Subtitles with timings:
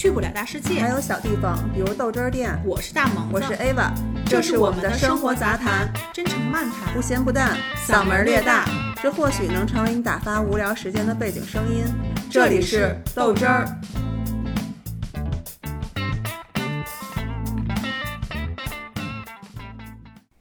[0.00, 0.88] 去不了大世界还。
[0.88, 2.58] 有小地方，比如豆汁儿店。
[2.64, 3.92] 我是大萌，我是 Ava，
[4.24, 7.54] 这是我们的生活杂谈，真诚漫谈，不咸不淡，
[7.86, 8.64] 嗓门儿略大，
[9.02, 11.84] 这或许能成为你打发无聊时间的背景声音。
[12.30, 13.66] 这里里是豆汁儿。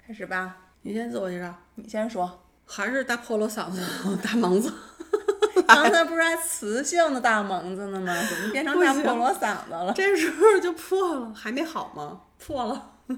[0.08, 2.46] 开始吧，你先自我介绍，你先说。
[2.66, 3.82] 还是大破锣嗓子
[4.24, 4.74] 大萌子？
[5.76, 8.14] 刚才不是还磁性的大萌子呢吗？
[8.30, 9.94] 怎么变成大不行破锣嗓子了？
[9.96, 12.22] 这时候就破了，还没好吗？
[12.38, 12.92] 破了。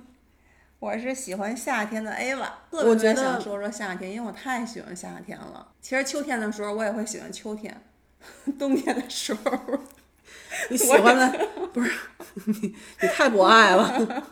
[0.80, 5.68] 我是喜欢夏天的 Ava，特别我觉得想说说夏天，因为我太喜欢夏天了。
[5.82, 7.80] 其实秋天的时候我也会喜欢秋天，
[8.58, 9.52] 冬天的时候
[10.70, 11.92] 你喜欢的不是
[12.46, 14.26] 你，你太博爱了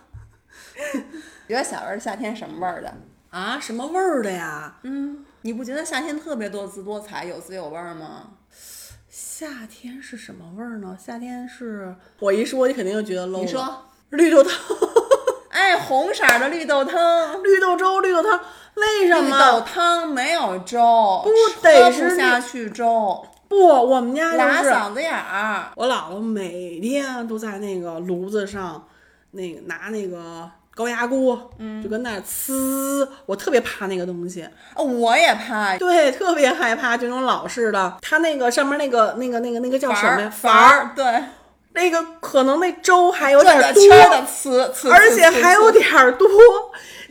[1.48, 2.93] 你觉得小时候夏天什么味儿的？
[3.29, 3.59] 啊！
[3.59, 4.76] 什么味儿的呀？
[4.81, 8.31] 嗯，你不觉得夏天特别多姿多彩，有滋有味儿吗？
[9.09, 10.98] 夏天是什么味儿呢？
[10.99, 13.39] 夏天是我一说，你肯定就觉得 low。
[13.39, 14.52] 你说，绿豆汤、
[15.49, 18.40] 哎，红色儿的绿豆汤，绿豆粥、绿豆汤，
[18.76, 19.62] 为什绿豆么？
[19.62, 25.71] 汤没有粥，不得喝是不下去粥，不，我们家就是拉嗓子眼儿。
[25.76, 28.87] 我姥姥每天都在那个炉子上，
[29.32, 30.49] 那个拿那个
[30.80, 40.34] 高压锅，嗯，就跟那呲，我特别怕那个东西，哦我也怕对，特别害怕这种老式的，它那个上面那个那个那个那个叫什么呀？
[40.41, 41.24] 矸矸儿，对，
[41.74, 45.84] 那个可能那粥还有转点多，的呲呲，而且还有点
[46.18, 46.30] 多，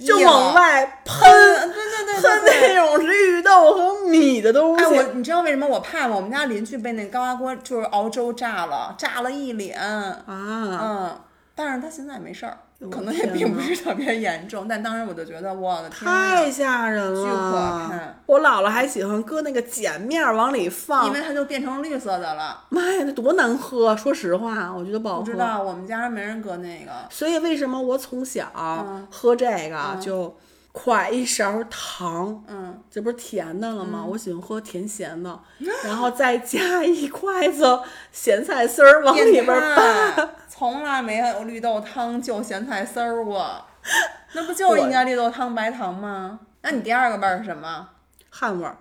[0.06, 2.74] 就往外喷喷，对对对喷。
[2.74, 4.84] 那种绿豆和米的东西。
[4.84, 6.16] 哎，我你知道为什么我怕吗？
[6.16, 9.78] 我们家邻居被那高压锅就是熬粥炸了，炸了一脸。
[9.78, 11.20] 啊，嗯，
[11.54, 14.68] 但是他现在没事儿，我可能也并不是特别严重。
[14.68, 22.64] 但当时我就觉得，我的天，太吓人了，巨可怕我姥姥还喜欢搁那个碱面儿往里放，因为它就变成绿色的了。
[22.68, 23.96] 妈呀，那多难喝！
[23.96, 25.24] 说实话，我觉得不好喝。
[25.24, 30.36] 不知道我们家没人搁那个，所以为什么我从小嗯喝这个就
[30.74, 34.04] 㧟一勺糖，嗯，这不是甜的了吗？
[34.06, 35.40] 我喜欢喝甜咸的，
[35.84, 37.80] 然后再加一筷子
[38.12, 40.28] 咸菜丝儿往里边儿拌。
[40.58, 43.64] 从来没有绿豆汤就咸菜丝儿过，
[44.34, 46.40] 那不就应该绿豆汤白糖吗？
[46.62, 47.88] 那你第二个味儿是什么？
[48.28, 48.76] 汗味儿，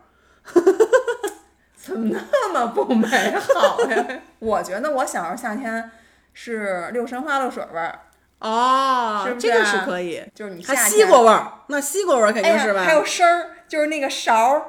[1.75, 4.05] 怎么那么不美好呀？
[4.39, 5.91] 我觉得我小时候夏天
[6.33, 7.99] 是六神花露水味儿，
[8.39, 10.23] 哦是不是这个是可以。
[10.33, 12.81] 就是你还西瓜味儿，那西瓜味儿肯定是吧？
[12.83, 14.61] 还有声儿，就是那个勺儿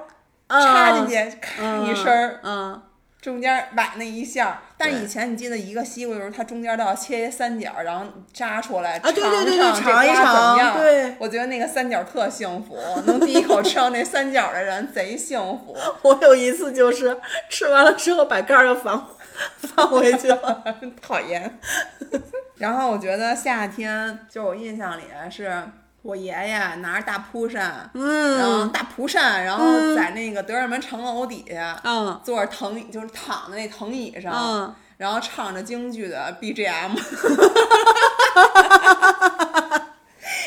[0.51, 2.83] 插进去，咔嗯一声儿，嗯，
[3.29, 4.63] 中间崴那一下。
[4.77, 15.77] 但是以前你记得一个西瓜的时候，它中间都要切三角，然后扎出来，啊对对对对尝尝一这瓜怎么尝样对我觉得那个三角特幸福，能第一口吃到那三角的人贼幸福。
[16.03, 17.19] 我有一次就是
[17.51, 19.09] 吃完了之后把盖儿又放
[19.59, 20.65] 放回去了。
[21.03, 21.59] 讨厌。
[22.57, 25.63] 然后我觉得夏天，就我印象里是
[26.03, 28.39] 我爷爷拿着大蒲扇，嗯。
[28.39, 32.21] 然后大蒲扇，然后在那个德胜门城楼底下、嗯。
[32.25, 34.75] 坐着藤椅，就是躺在那藤椅上，嗯。
[34.97, 36.97] 然后唱着京剧的 BGM。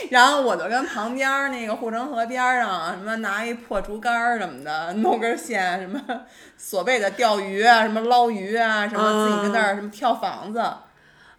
[0.10, 6.02] 然后我就跟旁边儿那个护城河边儿上，什么拿一破竹竿儿什么的，弄根线，什么
[6.58, 10.62] 所谓的钓鱼啊，什么捞鱼啊，什么自己在那儿什么跳房子。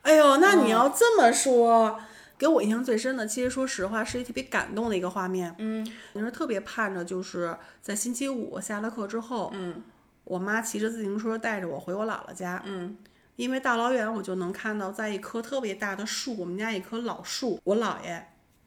[0.02, 2.00] 哎呦，那你要这么说，
[2.42, 5.54] 给我印象最深的，其实说实话是一特别感动的一个画面。
[5.58, 5.86] 嗯。
[6.14, 9.80] 你是特别盼着，就是在星期五下了课之后，嗯。
[10.24, 12.96] 我妈骑着自行车带着我回我姥姥家，嗯。
[13.36, 18.26] 因为大老远我就能看到，在一棵特别大的树，我们家一棵老树，我姥爷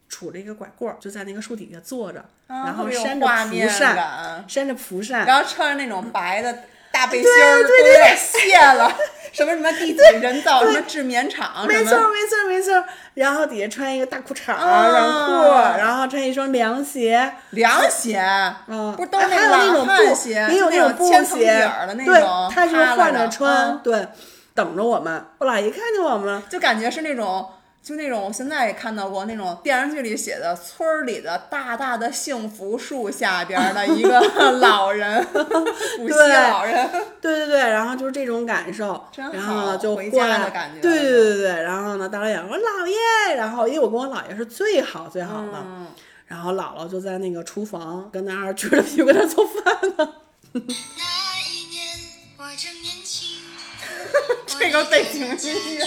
[0.09, 6.63] 杵着一个拐棍儿，就在那个树底下坐着，啊然后扇着蒲扇，扇着蒲扇，然后穿着那种白的
[6.95, 8.95] 大背心儿，都有点泄了。
[9.35, 12.81] 什么什么第几人造什么制棉厂，没错没错没错，
[13.15, 18.17] 然后底下穿一个大裤衩儿、啊短裤，然后穿一双凉鞋，凉鞋，
[18.67, 24.07] 嗯，不是都哎是那个还有那种布鞋，也有那种布鞋儿的那对种，他是换着穿，嗯对，
[24.53, 25.25] 等着我们。
[25.39, 27.45] 我姥爷一看见我们，就感觉是那种。
[27.85, 34.19] 就那种现在也看到过那种电视剧里写的村儿里的大大的幸福树下边儿的一个
[34.57, 35.23] 老人，
[35.95, 36.89] 古稀对老人，
[37.21, 40.81] 对对对，然后就是这种感受，然后呢就回家的感觉。
[40.81, 45.85] 对对对对对，然后呢大老远我说姥爷，然后因为我跟我姥爷是最好最好的，嗯，
[46.25, 49.63] 然后姥姥就在那个厨房跟那儿撅着屁股跟那做饭
[49.95, 50.13] 呢。
[50.53, 51.87] 那一年
[52.39, 53.37] 我正年轻，
[54.59, 55.85] 这个背景音乐。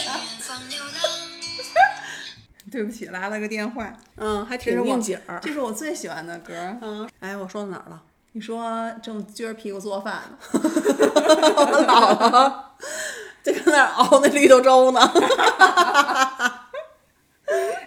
[2.73, 5.39] 对不起，来了个电话，嗯，还挺应景儿。
[5.43, 6.77] 这是我最喜欢的歌儿。
[6.81, 8.03] 嗯，哎，我说到哪儿了？
[8.33, 10.61] 你说正撅着屁股做饭呢， 我
[11.87, 12.63] 姥姥
[13.43, 15.01] 就跟那儿熬那绿豆粥呢。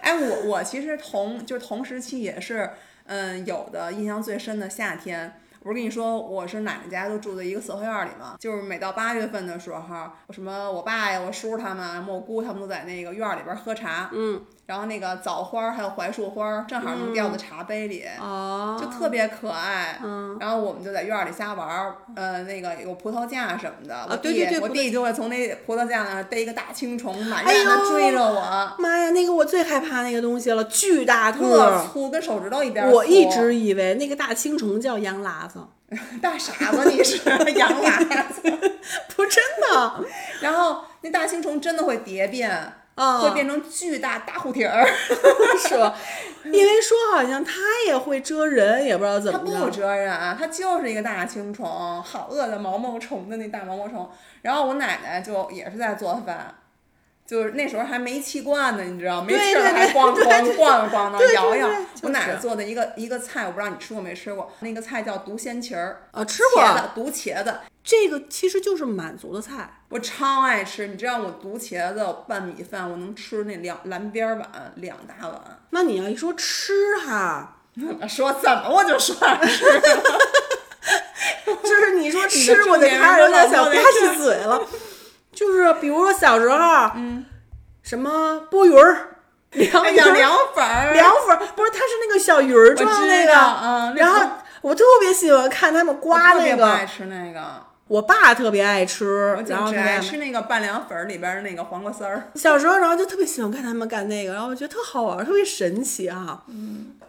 [0.02, 2.68] 哎，我我其实同就是同时期也是，
[3.06, 5.38] 嗯，有的印象最深的夏天。
[5.60, 19.98] 我不是跟你说，我是奶奶家都住在一个四合院里嘛，就是每到八月份的时候，什么我爸呀、我叔他们、我姑他们都在那个院儿里边儿喝茶，嗯，然后那个枣花儿还有槐树花儿正好能掉到茶杯里，哦就特别可爱。
[20.02, 28.74] 嗯，然后我们就在院儿里瞎玩儿，呃，那个有葡萄架什么的，我弟、对对对我弟就会从那葡萄架那儿逮一个大青虫，满哎院的追着我。
[28.78, 31.84] 妈呀，那个我最害怕那个东西了，巨大个特儿。
[31.86, 32.88] 粗，跟手指头一边。
[32.90, 35.58] 我一直以为那个大青虫叫羊喇子，
[36.22, 37.16] 大傻子，你是
[37.52, 38.42] 羊喇子。
[39.14, 40.04] 不真的
[40.40, 44.86] 然后那大青虫真的会蝶变，啊，会变成巨大大护蹄儿。
[45.68, 45.94] 是吧？
[46.44, 47.52] 因为说好像它
[47.86, 49.64] 也会蛰人，也不知道怎么它。
[49.64, 54.10] 不蛰人，啊它就是一个大青虫，好饿的毛毛虫的那大毛毛虫。
[54.42, 56.54] 然后我奶奶就也是在做饭。
[57.32, 61.66] 就是那时候还没气罐呢，你知道，没气儿还咣 咣咣咣的摇摇。
[62.02, 69.78] 我奶奶做的一个一个菜，我不知道你吃过没吃过，那个菜叫毒鲜茄儿，啊，吃过茄子，毒茄子，这个其实就是满族的菜。
[69.88, 75.40] 我超爱吃，你知道我毒茄子拌米饭，我能吃那两蓝边儿碗两大碗。
[75.70, 77.56] 那你要一说吃哈，
[78.06, 79.64] 说怎么我就说吃，
[81.64, 84.60] 就是你说吃，我就开始有点想吧婆唧嘴了。
[85.42, 86.56] 就是比如说小时候，
[86.94, 87.24] 嗯，
[87.82, 89.16] 什么波鱼儿、
[89.50, 89.82] 凉
[90.14, 94.20] 凉粉儿，凉粉儿，不是，它是那个小鱼儿状那个，嗯然后
[94.60, 97.42] 我特别喜欢看他们刮那个不爱，吃那个，
[97.88, 106.42] 我爸特别爱吃，就然后只爱吃那个拌凉粉儿里边儿那个黄瓜丝儿，小时候，然后就特别喜欢看他们干那个，然后我觉得特好玩，特别神奇啊。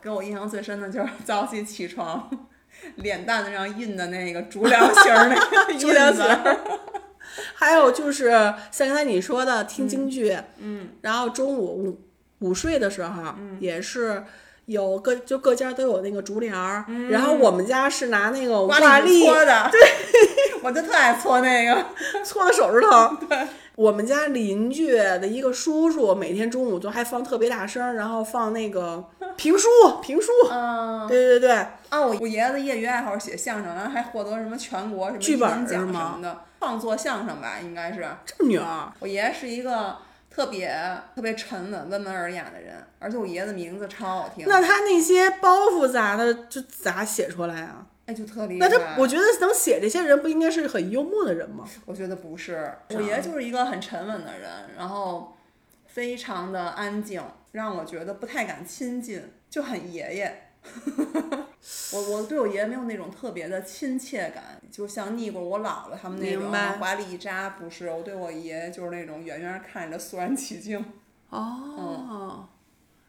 [0.01, 2.29] 给我印象最深的就是早起起床，
[2.95, 6.57] 脸蛋子上印的那个竹凉形儿那个 竹凉印子形儿
[7.53, 8.29] 还有就是
[8.71, 11.99] 像刚才你说的听京剧，嗯，然后中午午
[12.39, 13.21] 午睡的时候，
[13.59, 14.23] 也是
[14.65, 19.79] 有各就各家都有那个竹帘儿，然后我们家是拿那个挂历历搓的，对，
[20.63, 21.85] 我就特爱搓那个，
[22.23, 23.15] 搓的手指头。
[23.27, 23.37] 对，
[23.75, 29.03] 我们家邻居的一个叔叔，每天中午就还放特别大声，然后放那个
[29.35, 29.67] 评书，
[30.01, 30.31] 评书。
[30.51, 31.51] 嗯，对对对，
[31.89, 38.07] 啊，我我爷爷的业余爱好是写相声，然后还获得什么全国什么剧本奖什么的，创作相声吧，应该是。
[38.25, 39.97] 这么牛儿，我爷爷是一个
[40.29, 40.73] 特别
[41.13, 47.85] 特别沉稳、温文尔雅的人，而且我爷爷的名字超好听，那他那些包袱咋的，就咋写出来啊？
[48.05, 48.65] 哎就特厉害。
[48.65, 51.65] 那他，我觉得能写这些人，不应该是很幽默的人吗？
[51.85, 55.35] 我觉得不是，我爷爷就是一个很沉稳的人，然后
[55.87, 57.21] 非常的安静，
[57.51, 60.49] 让我觉得不太敢亲近，就很爷爷。
[61.93, 67.89] 我我对我爷爷没有那种特别的亲切感，就像腻过我姥姥他们那种往怀里一扎，不是。
[67.89, 70.83] 我对我爷爷就是那种远远看着肃然起敬，
[71.29, 72.47] 哦，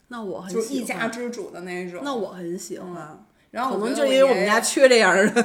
[0.08, 2.02] 那我很就是一家之主的那种。
[2.04, 5.32] 那我很喜欢，然后可能就因为我们家缺这样的人。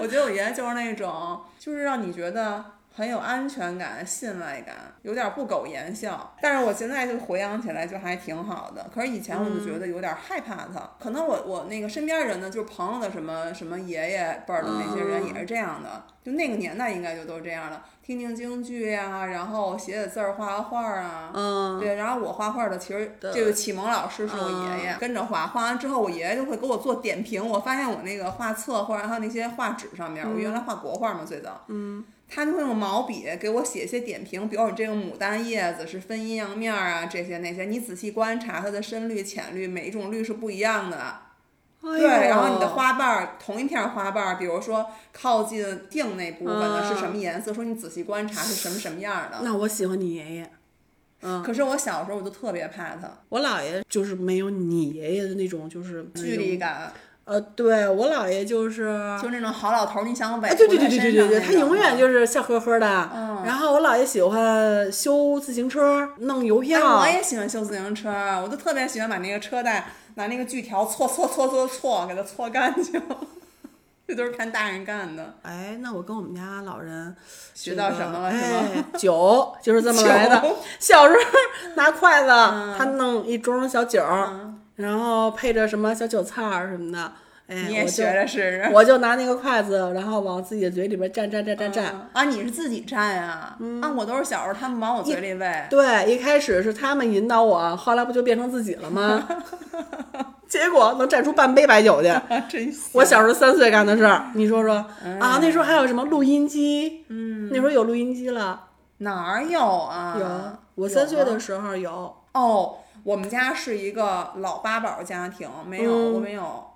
[0.00, 2.64] 我觉得我爷爷就是那种，就是让你觉得
[2.96, 6.32] 很有安全感、信赖感，有点不苟言笑。
[6.40, 8.88] 但是我现在就回想起来就还挺好的。
[8.94, 10.88] 可是以前我就觉得有点害怕他。
[11.00, 21.30] 可能我我那个身边人呢，就是朋友的什么什么爷爷辈儿的那些人也是这样的，就那个年代应该就都这样了，听听京剧呀、然后写写字儿、画画画儿啊。
[21.34, 27.46] 嗯，对，然后我画画的其实这个启蒙老师是我爷爷，跟着画，画完之后我爷爷就会给我做点评。
[27.46, 41.18] 我发现我那个画册或者还有那些画纸上面，我原来画国画嘛最早，嗯，他就会用毛笔给我写一些点评，比如你这个牡丹叶子是分阴阳面儿啊，这些那些，你仔细观察它的深绿、浅绿，每一种绿是不一样的。
[41.84, 49.40] 哎对，然后你的花瓣儿，同一片儿花瓣儿，比如说靠近茎那部分的是什么颜色，说你仔细观察是什么什么样儿的。
[49.42, 50.50] 那我喜欢你爷爷，
[51.22, 56.56] 嗯可是我小时候我就特别怕他，我姥爷就是没有你爷爷的那种，就是距离。
[56.56, 56.92] 感。
[57.24, 58.84] 呃，对我姥爷就是，
[59.22, 63.10] 就那种好老头儿，你想委哎，对对对对对对对，他永远啊就是笑呵呵的。
[63.14, 67.00] 嗯然后我姥爷喜欢修自行车，弄邮哎，票。
[67.00, 68.10] 我也喜欢修自行车，
[68.42, 73.00] 我就特别喜欢把那个车带拿那个锯条搓搓搓搓搓，给它搓干净。
[74.06, 77.16] 这都是看大人干的，哎，那我跟我们家老人
[77.54, 78.60] 学到什么了是吗？
[78.92, 80.42] 哎，酒就是这么来的。
[80.78, 81.20] 小时候
[81.74, 82.28] 拿筷子，
[82.76, 87.12] 他弄一盅小酒，嗯然后配着什么小韭菜儿什么的。
[87.46, 88.70] 哎，你也学着试试。
[88.72, 91.82] 我就拿那个筷子，然后往自己的嘴里边蘸蘸蘸蘸蘸。
[91.92, 93.54] 嗯啊，你是自己蘸呀？
[93.82, 95.64] 啊，我都是小时候他们往我嘴里喂。
[95.68, 99.28] 对，一开始是他们引导我，后来不就变成自己了吗？
[100.48, 102.08] 结果能蘸出半杯白酒去。
[102.48, 104.76] 真行我小时候三岁干的事儿，你说说、
[105.20, 105.38] 啊？
[105.42, 107.04] 那时候还有什么录音机？
[107.08, 108.58] 嗯，那时候有录音机了，
[108.98, 110.16] 哪儿有啊？
[110.18, 110.63] 有。
[110.74, 111.38] 我三岁的。
[111.38, 112.16] 时候有。
[112.32, 116.70] 哦，我们家是一个老八宝家庭，没有，嗯我没有。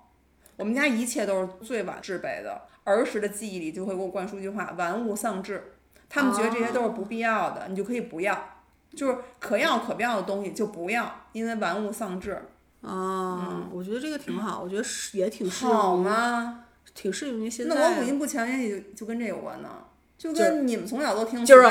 [0.55, 5.73] 我们家一切都是最晚制备的，儿时的记忆里就会给我灌输一句话：“玩物丧志。”
[6.09, 8.37] 他们觉得这些都是不必要的，你就可以不要，
[8.95, 12.41] 就是可要可不要的东西就不要，因为玩物丧志，
[12.81, 16.65] 啊，我觉得这个挺好，我觉得是也挺适好，吗？
[16.95, 17.75] 挺适用于现在。
[17.75, 19.69] 那我五音不全也就就跟这有关呢，
[20.19, 21.67] 就跟你们从小都听就是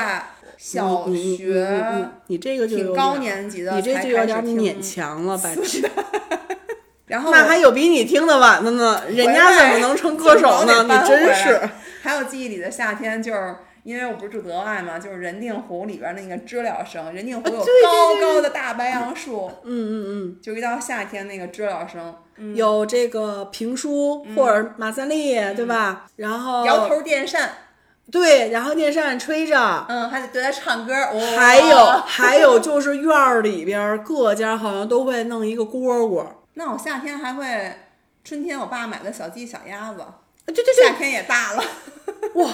[0.57, 5.50] 小学你你这个就挺高年级的你这就有点听勉强了吧？
[7.07, 10.83] 然后那还有比你听的晚的呢，人家怎么能成歌手呢？
[10.83, 11.61] 你真是。
[12.02, 26.07] 还有记忆里的夏天，就是因为我不是住德外嘛，就是人定湖里边那个知了声，人定湖有高高的大白杨树，嗯嗯嗯就一到夏天那个知了声，嗯，有这个评书或者马三立，对吧？
[26.17, 27.50] 然后摇头电扇，
[28.11, 29.87] 对，然后电扇吹着。
[29.88, 36.25] 嗯，还得对他唱歌，哦还有还有就是院儿里边儿各家好像都会弄一个蝈蝈，
[36.55, 37.77] 那我夏天还会，
[38.25, 40.05] 春天我爸买的小鸡小鸭子，
[40.47, 41.62] 对对对夏天也大了，
[42.35, 42.50] 哇！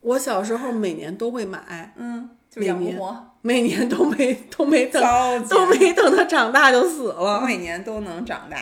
[0.00, 5.02] 我小时候每年都会买，嗯，就养不活，每年都没都没等
[5.46, 7.42] 都没等它长大就死我了。
[7.46, 8.56] 每年都能长大。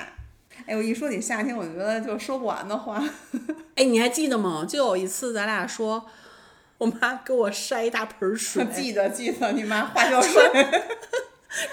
[0.69, 3.03] 哎，我一说起夏天，我觉得就说不完的话。
[3.75, 4.67] 哎，你还记得吗？
[4.69, 6.05] 就有一次咱俩说，
[6.77, 10.43] 我妈给我筛一大盆水， 记得记得，你妈 化学水，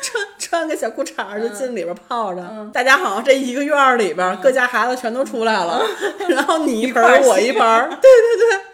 [0.02, 2.42] 穿穿个小裤衩儿就进里边泡着。
[2.50, 5.86] 嗯大家好像这一个院儿里边儿，各家孩子全都出来了，
[6.30, 8.66] 然后你一盆我一盆儿，对对对，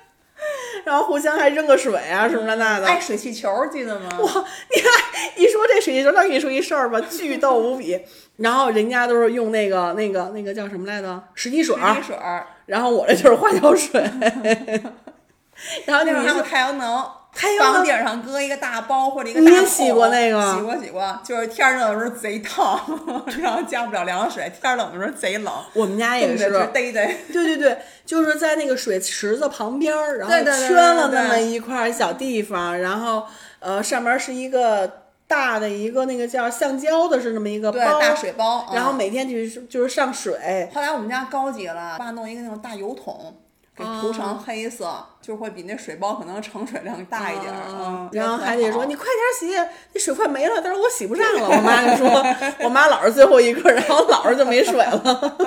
[0.86, 2.86] 然后互相还扔个水啊什么的那的。
[2.86, 4.10] 哎，水气球记得吗？
[4.20, 4.92] 哇，你看
[5.38, 8.00] 一说这水晶球，再跟你说一事儿吧，巨逗无比。
[8.38, 14.01] 然后人家都是用那个那个那个叫什么来着，十滴水儿，水水儿，然后我这就是花椒水。
[15.86, 17.74] 然后那会儿还有太阳能，太阳能。
[17.75, 20.56] 房顶上搁一个大包或者一个你也大桶洗过那个。
[20.56, 22.80] 洗过洗过，就是天儿热的时候贼烫，
[23.39, 26.50] 然后加不了凉水；天冷的时候贼冷，我们家也是。
[26.74, 33.27] 对对对，就是在那个水池子旁边，然后圈了那么一块小地方，然后
[33.60, 35.00] 呃上面是一个
[35.32, 38.68] 大的一个那个叫橡胶的，是那么一个对，包，大水包。
[38.74, 43.34] 然后嗯每天就是就是上水，后来我们家高级了，爸弄一个那种大油桶，
[43.74, 47.62] 给涂哦成黑色，就会比那水包可能盛水量大一点儿。
[47.70, 49.06] 嗯，然后还得说你快
[49.40, 49.56] 点洗，
[49.94, 51.48] 那水快没了，但是我洗不上了。
[51.48, 52.22] 我妈就说，
[52.66, 55.38] 我妈老是最后一个，然后老是就没水了。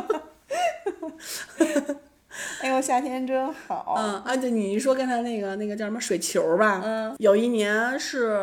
[2.61, 3.95] 哎呦，夏天真好。
[3.97, 6.81] 嗯，啊，就，你一说刚才那个那个叫什么水球吧？
[6.85, 8.39] 嗯，有一年是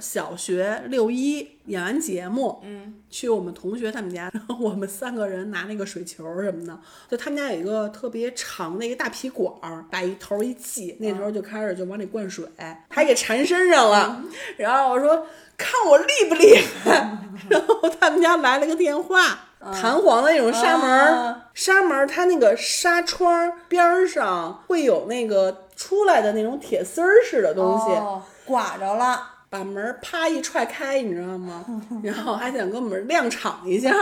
[0.00, 6.78] 小学六一演完节目，嗯，去我们同学他们家，然后我们三个人拿那个水球什么的，
[7.10, 12.46] 就他们家有一个特别长的一个大皮管儿，把一头一系，那时候就开始就往里灌水，
[12.88, 14.22] 还给缠身上了。
[14.56, 17.18] 然后我说看我厉不厉害，
[17.50, 19.48] 然后他们家来了个电话。
[19.72, 29.30] 弹簧的那种纱门儿，啊纱门儿它那个纱窗儿边儿上会有那个出来的那种铁丝儿似的东西，哦，刮着了。
[29.50, 31.64] 把门儿啪一踹开，你知道吗？
[32.02, 33.94] 然后还想跟我们亮场一下，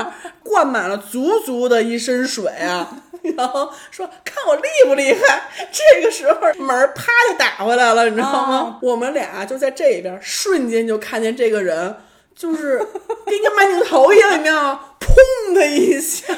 [0.42, 2.88] 灌满了足足的一身水啊！
[3.37, 5.42] 然后说看我厉不厉害。
[5.71, 8.59] 这个时候门儿啪就打回来了，你知道吗？
[8.59, 11.97] 哦我们俩就在这边，瞬间就看见这个人。
[12.35, 12.79] 就是
[13.27, 14.81] 跟一个慢镜头一样，你知道吗？
[15.01, 16.35] 砰的一下，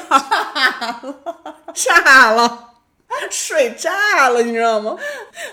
[1.73, 2.73] 炸了，
[3.29, 4.97] 水炸了，你知道吗？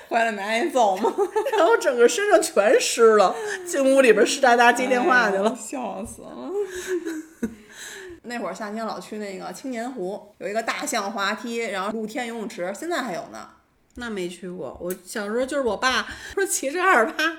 [0.08, 1.12] 坏了没挨揍吗？
[1.56, 3.34] 然后整个身上全湿了，
[3.66, 5.50] 进屋里边湿哒哒接电话去了。
[5.50, 6.50] 哎笑死了。
[8.24, 13.48] 那会儿夏天老去那个青年湖，有一个大象滑梯，然后露天游泳池，现在还有呢。
[13.96, 17.38] 那没去过，我小时候就是我爸说骑着二八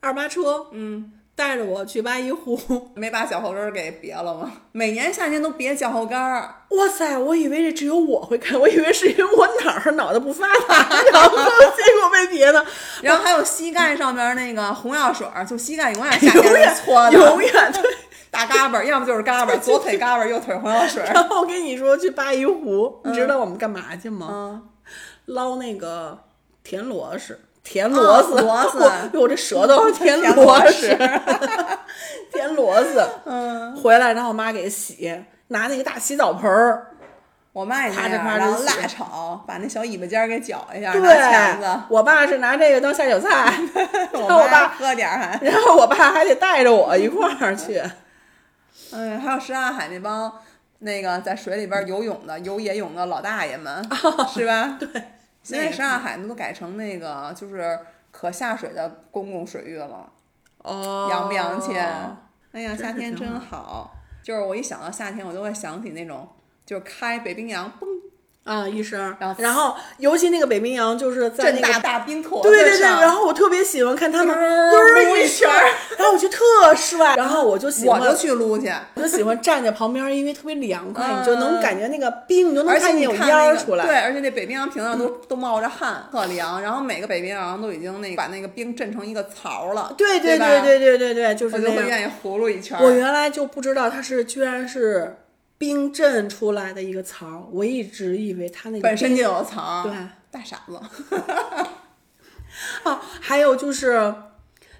[0.00, 2.60] 二八车，嗯，带着我去八一湖。
[2.94, 4.52] 没把脚后跟儿给别了吗？
[4.72, 10.74] 每年夏天都别脚后跟儿，哇塞，我以为这只有我会看，我以为是因为我哪儿脑袋不发达，
[11.12, 12.62] 然后结果被别的，
[13.00, 17.82] 然后还有膝盖上面那个红药水儿，就膝盖永远夏天永远是搓的，永远 对。
[18.30, 21.02] 大嘎巴，要么就是嘎巴，左腿嘎巴，右腿红药水。
[21.12, 24.28] 然后我跟你说，去八一湖，你知道我们干嘛去吗？
[24.30, 24.68] 嗯，
[25.24, 26.16] 捞那个
[26.62, 28.78] 田螺丝，田螺丝，哦螺丝
[29.14, 30.98] 我我这舌头田田螺丝螺丝，
[32.32, 36.86] 田螺丝，嗯，回来然后我妈给洗，拿那个大洗澡盆儿，
[37.52, 43.52] 我妈也那样，然后辣炒，把那小尾巴尖儿给搅一下，对子。，我爸是拿这个当下酒菜，
[44.12, 45.38] 我然后我妈爸，喝点儿还。
[45.42, 47.82] 然后我爸还得带着我一块儿去，
[48.92, 50.32] 嗯，还有什刹海那帮
[50.78, 53.84] 那个在水里边游泳的、游野泳的老大爷们，
[54.32, 54.76] 是吧？
[54.78, 54.88] 对。
[55.42, 57.78] 现在什刹海都改成那个就是
[58.10, 60.12] 可下水的公共水域了，
[60.58, 61.72] 哦，洋不洋气？
[62.52, 63.96] 哎呀，夏天真好好。
[64.22, 66.28] 就是我一想到夏天，我就会想起那种，
[66.66, 67.86] 就是开北冰洋，嘣，
[68.44, 78.72] 啊，一声，然后然后尤其那个北冰洋就是在那个大大冰坨子对对对，然后我特别喜欢看他们嘟一一圈圈儿， 然后我觉得特帅，然后我就喜欢我就去撸去。
[78.94, 83.84] 我就喜欢站在旁边，因为特别凉快，嗯你就能感觉那个冰，你就能看见有烟儿出来。
[83.86, 86.60] 对，而且那北冰洋瓶上都都冒着汗，特凉。
[86.62, 91.86] 然后每个北冰洋都已经那个把那个冰震成一个槽了，对对对对对对对，就是我就会。
[91.90, 92.84] 愿意葫芦一圈儿。
[92.84, 95.16] 我原来就不知道它是居然是
[95.60, 99.92] 冰镇出来的一个槽儿，我一直以为它那个本身就有槽，对，
[100.30, 100.80] 大傻子。
[102.84, 104.14] 哦，还有就是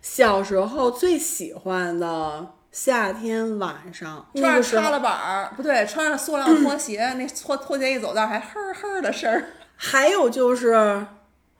[0.00, 9.50] 小时候最喜欢的夏天晚上，那穿个时候着踏了板儿，不对，穿着塑料拖鞋，那拖拖鞋一走道还哼哼的声儿。
[9.76, 11.06] 还有就是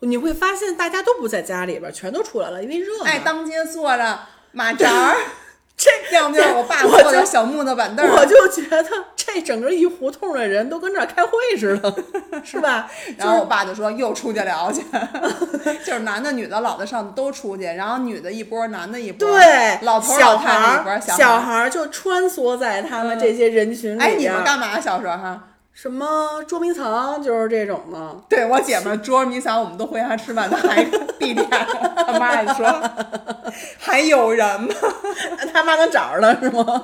[0.01, 3.05] 你会发现大家都不在家里边儿，全都出来了，因为热嘛。
[3.05, 4.19] 哎，当街坐着
[4.53, 5.15] 马扎儿，
[5.83, 8.85] 这要不就是我爸坐的小木头板凳儿，我就觉得
[9.17, 11.95] 这整个一胡同的人都跟这儿开会似的，
[12.45, 12.87] 是吧？
[13.17, 14.85] 然后我爸就说又出去聊去，
[15.83, 21.71] 就是男的女的老的少的都出去，然后女的一波，男的一波，对，老头老太太一波，小小孩儿。
[21.71, 24.29] 就穿梭在他们这些人群里边哎，你。
[24.29, 25.45] 们干嘛小时候哈？
[25.73, 28.17] 什么捉迷藏，就是这种的。
[28.29, 30.85] 对我姐们儿捉迷藏，我们都回家吃饭，她还
[31.19, 32.67] 闭店，她妈也说
[33.79, 34.75] 还有人吗？
[35.53, 36.83] 他妈能找着了是吗？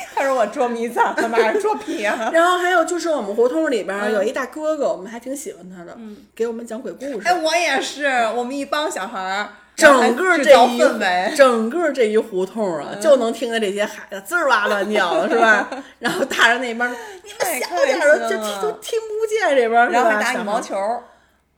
[0.14, 2.30] 她说我捉迷藏，他妈说屁啊！
[2.34, 5.96] 然后还有就是我们胡同里边儿有一大哥哥，我们还挺喜欢他的，
[6.34, 7.28] 给我们讲鬼故事。
[7.28, 15.68] 哎，我也是，我们一帮小孩儿，整个这一氛围，整个这一胡同啊，就能听见这些孩子滋儿哇乱叫的，是吧？
[16.00, 20.76] 然后大人那边儿，你们太小点儿，就听都听不见这边儿，然后打羽毛球。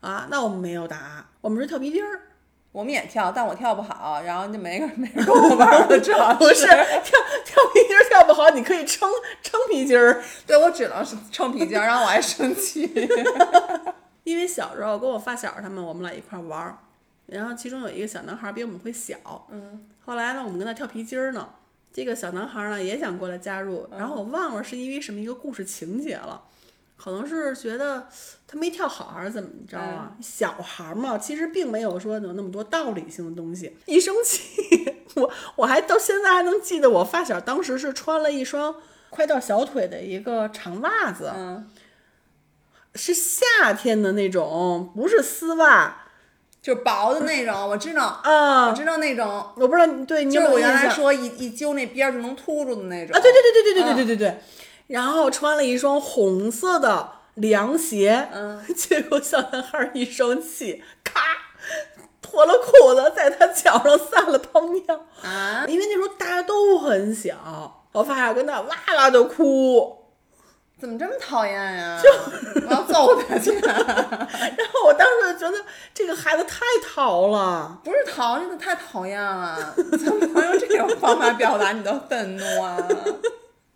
[0.00, 2.20] 啊，那我们没有打，我们是跳皮筋儿，
[2.72, 9.10] 我们也跳，但我跳不好，然后就没人没人跟我玩儿了，主要不是跳跳皮筋儿跳不好，你可以撑
[9.42, 10.22] 撑皮筋儿。
[10.46, 12.88] 对我只能是撑皮筋儿，然后我还生气。
[14.22, 16.78] 因为小时候跟我发小他们，我们俩一块儿玩儿，
[17.26, 19.16] 然后其中有一个小男孩儿比我们会小，
[19.50, 21.48] 嗯，后来呢，我们跟他跳皮筋儿呢，
[21.92, 26.40] 这个小男孩儿呢也想过来加入，然后我忘了是因为什么一个故事情节了，
[27.02, 28.06] 可能是觉得
[28.46, 30.12] 他没跳好还是怎么着啊？
[30.20, 38.74] 小孩儿嘛，其实并没有说有那么多道理性的东西，一生气， 我我还到现在还能记得我发小当时是穿了一双
[39.08, 41.70] 快到小腿的一个长袜子，嗯，
[42.94, 45.96] 是夏天的那种，不是丝袜
[46.60, 48.20] 就薄的那种，我知道，啊
[48.66, 48.72] 我啊。
[48.72, 53.20] 知道那种，我不知道对你有就是我原来说一一揪那边儿就能秃住的那种啊？
[53.20, 54.40] 对对对对对对对嗯对对对。
[54.90, 61.20] 然后穿了一双红色的凉鞋，嗯， 结果小男孩一生气，咔
[62.20, 65.06] 脱了裤子，在他脚上撒了泡尿。
[65.22, 69.96] 啊，因为那时候大家都很小，我发小跟他哇哇的哭，
[70.80, 72.00] 怎么这么讨厌呀？
[72.02, 72.10] 就
[72.66, 73.52] 我要揍他去！
[73.62, 77.78] 然后我当时就觉得这个孩子太淘了。
[77.84, 79.72] 不是淘，真的太讨厌了！
[79.76, 82.76] 怎么能用这种方法表达你的愤怒啊？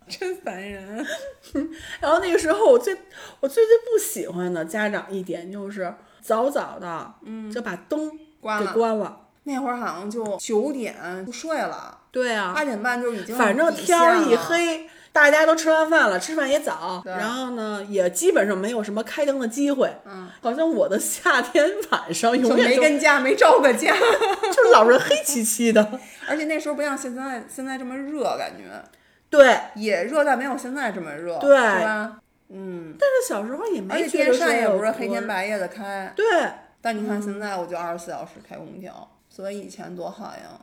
[0.07, 1.05] 真烦人！
[1.99, 2.95] 然后那个时候我最
[3.39, 9.21] 我最最不喜欢的家长一点就是早早的，嗯，就把灯给关了关了。
[9.43, 19.95] 那会儿好像就九点就睡了，对啊，八点半就已经反正天儿一，黑，大家都吃完饭了，吃饭也早，然后呢，也基本上没有什么开灯的机会。
[20.05, 23.95] 嗯，好像我的夏天晚上就永远就没跟家，没照过家。
[24.51, 25.99] 就老是黑漆漆的。
[26.27, 28.63] 而且那时候不像现在现在这么热，感觉
[29.35, 32.19] 对，也热，但没有现在这么热，对是吧？
[32.49, 36.25] 嗯，但是小时候也没觉得电扇也不是黑天白夜的开，对，
[36.81, 40.59] 但你看现在我就二十四小时开空调，所以以前多好呀。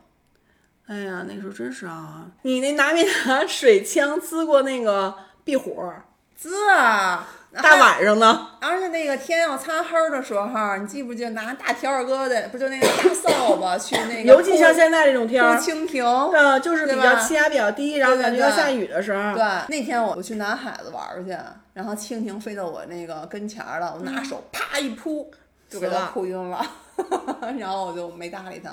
[0.87, 2.25] 哎呀，那时候真是啊！
[2.41, 5.91] 你那拿没拿水枪滋过那个壁虎？
[6.35, 7.25] 滋啊！
[7.61, 8.47] 大晚上呢？
[8.59, 16.03] 而且那个天要擦黑儿的时候，你记不记得拿大条儿疙瘩，不就那个大扫把去那个 尤其像现在这种天儿，蜻蜓。
[16.31, 21.37] 呃，就是比较气压比较低，然后对对对感觉要下雨的时候，对，那天我我去南海子玩儿去，
[21.73, 25.29] 然后蜻蜓飞到我那个跟前儿了，我拿手啪一扑，
[25.69, 26.65] 就给它扑晕了，
[27.59, 28.71] 然后我就没搭理它。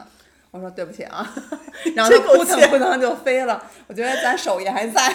[0.52, 1.32] 我说对不起啊，
[1.94, 3.62] 然后它扑腾扑腾就飞了。
[3.86, 5.14] 我觉得咱手艺还在。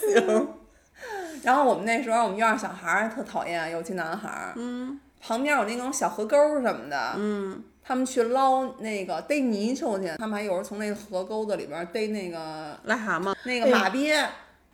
[0.00, 0.48] 行，
[1.44, 14.14] 然后我们那时候我们院儿小孩儿特讨厌，尤其男孩儿，嗯旁边有那种小河沟儿什么的，嗯，他们去捞那个逮泥鳅去，他们还有时候从那个河沟子里边儿逮那个癞蛤蟆，那个马鳖，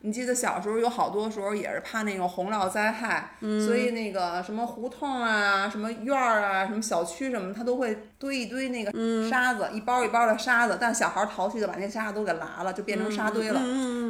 [0.03, 8.91] 你记得小时候有好多时候也是怕那种洪涝灾害，所以那个什么胡同啊、什么院儿啊、什么小区什么，它都会堆一堆那个
[9.29, 10.79] 沙子，一包一包的沙子。
[10.81, 13.61] 但小孩儿淘气的把那沙子都给拉了，就变成沙堆了。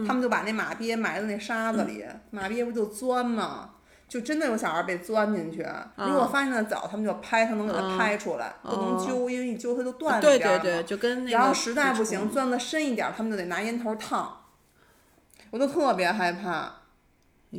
[0.06, 3.70] 他们就把那马鳖埋在那沙子里，马鳖不就钻吗？
[4.08, 5.64] 就真的有小孩儿被钻进去，
[5.96, 14.36] 如果发现的早，他们就拍，他能给他拍出来，不能揪，因为一揪它就断了对对，就跟那个然后实在不行，钻的深一点儿，他们就得拿烟头烫。
[15.50, 16.72] 我都特别害怕，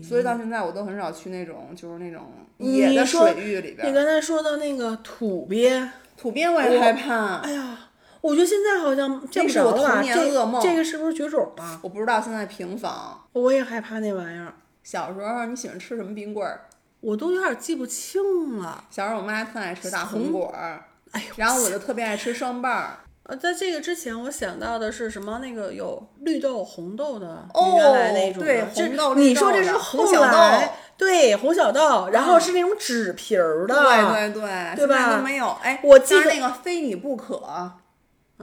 [0.01, 3.89] 所以到现在我都很少去那种就是那种野的水域里边儿。
[3.89, 7.77] 你刚才说到那个土鳖，土鳖我也害怕，哎呀，
[8.21, 9.73] 我觉得现在好像见不是我？
[9.73, 11.80] 童年这噩梦这个是不是绝种了？
[11.82, 13.21] 我不知道现在平房。
[13.34, 16.67] 我也害怕那玩意儿，小时候你喜欢吃什么冰棍儿？
[17.01, 18.84] 我都有点记不清了。
[18.89, 22.99] 小时候我妈特爱吃大红果儿，哎呦，然后我就特别爱吃双棒儿。
[23.23, 25.39] 呃，在这个之前，我想到的是什么？
[25.39, 35.49] 那个有绿豆、红豆的，哦原来那种的对这红豆绿你说这是红小豆对红小豆，然后嗯是那种纸皮儿的，对对对，对吧都没有。
[35.62, 37.41] 哎，我记得那个非你不可。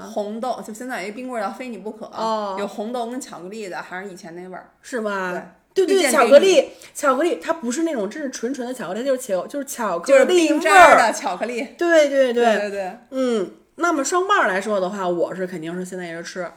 [0.00, 4.70] 红豆就现在有一冰棍儿叫非你不可，哦有红豆跟巧克力的，还是以前那味儿。
[4.80, 5.32] 是吧？
[5.74, 11.74] 对对对，巧克力，巧克力，它不是那种真是纯纯的巧克力，它就是巧，就是巧克力味儿的巧克力。
[11.76, 16.50] 对对对对对，嗯，那么双棒儿来说的话，我是肯定是现在也是吃。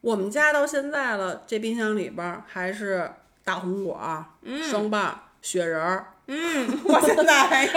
[0.00, 3.10] 我们家到现在了，这冰箱里边儿还是
[3.44, 7.72] 大红果嗯、双棒儿、雪人儿，嗯， 我现在还有，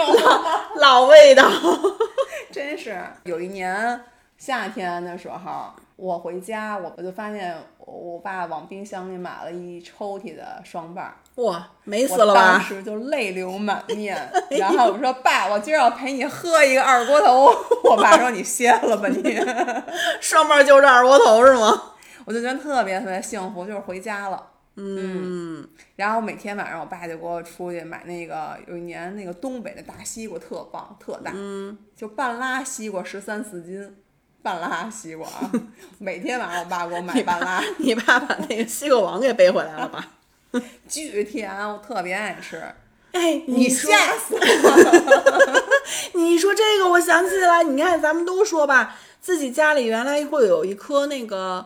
[0.76, 1.50] 老味道。
[2.52, 4.04] 真是有一年
[4.42, 12.40] 夏天的时候，我回家，我我就发现我我爸往冰箱里买了一抽屉的双棒，哇，美死我了吧？
[12.54, 14.18] 当时就泪流满面。
[14.58, 17.52] 然后我说爸，我今儿要陪你喝一个二锅头。
[17.88, 19.38] 我爸说你歇了吧你。
[20.20, 21.92] 双棒就是二锅头是吗？
[22.24, 24.48] 我就觉得特别特别幸福，就是回家了。
[24.74, 33.96] 嗯，然后每天晚上我爸就给我出去买那个，有一年那个东北的大西瓜特棒特大，嗯就半拉西瓜十三四斤，
[34.42, 35.50] 半拉西瓜啊！
[35.98, 40.04] 每天晚上我爸给我买 半拉，你爸把那个西瓜王给背回来了吧？
[40.88, 42.60] 巨甜，我特别爱吃。
[43.12, 45.62] 哎，你说吓死我！
[46.18, 51.64] 你说这个，我想起来，你看咱们都说吧，自己家里原来会有一棵那个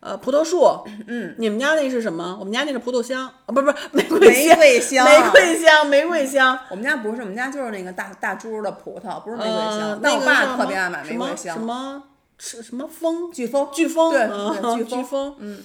[0.00, 2.36] 呃葡萄树，嗯，你们家那是什么？
[2.38, 4.18] 我们家那是葡萄香啊，不是不是玫瑰
[4.56, 6.58] 玫香，玫瑰香，玫瑰香。
[6.70, 11.56] 我们家不是，我们家就是那个大大株的葡萄，不是玫瑰呃香。，那我爸特别爱买玫瑰香。
[11.56, 12.02] 什么
[12.40, 13.30] 什什么风？
[13.30, 15.36] 飓风，飓风，对 飓风飓风。
[15.38, 15.62] 嗯，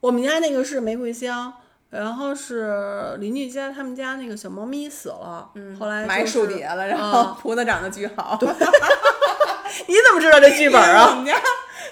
[0.00, 1.52] 我们家那个是玫瑰香，
[1.90, 8.36] 然后是邻居家他们家那个小猫咪死了，嗯，后来埋就是树底下了，然啊后 葡萄长得巨好。
[8.40, 8.48] 对，
[9.86, 11.14] 你怎么知道这剧本啊我啊？
[11.14, 11.38] 们家，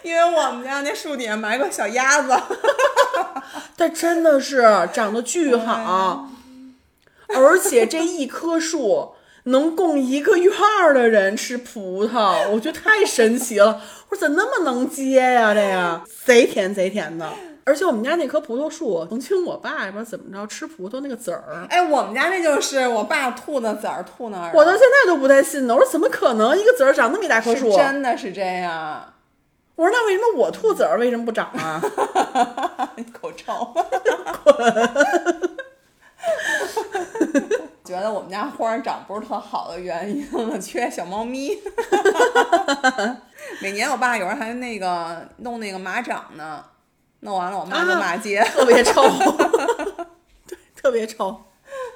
[0.03, 2.33] 因为我们家那树底下埋个小鸭子。
[3.77, 6.29] 它真的是长得巨好，
[7.29, 10.53] 而且这一棵树能供一个院
[10.83, 13.81] 儿的人吃葡萄，我觉得太神奇了。
[14.09, 17.29] 我说怎么那么能接呀、这个贼甜贼甜的。
[17.65, 25.75] 而且我们家那棵葡萄树，曾经我爸也不知道怎么着吃葡萄那个籽儿，哎，我们家那就是我爸吐的籽儿吐那儿，我到现在都不太信呢。
[25.75, 27.77] 我说怎么可能一个籽儿长那么一大棵树？
[27.77, 29.15] 真的是这样。
[29.77, 31.81] 我说那为什么我吐籽儿为什么不长啊？
[32.97, 33.73] 你口臭。
[37.93, 41.51] 觉得我们家花儿长不是特好的原因了，缺小猫咪。
[43.61, 46.65] 每年我爸有时候还那个弄那个马掌呢，
[47.21, 49.03] 弄完了我妈就啊骂街，特别 臭，
[50.49, 51.39] 对，特别臭。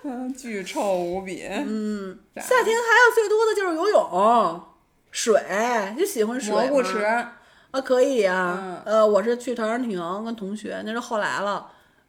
[0.04, 1.44] 嗯巨臭无比。
[1.48, 4.60] 嗯，夏天还有最多的就是游泳、
[5.10, 5.42] 水，
[5.98, 7.02] 就喜欢水吗蘑菇池，
[7.70, 11.66] 啊，可以呀、嗯呃，我是去陶然亭跟同学，那是后来了，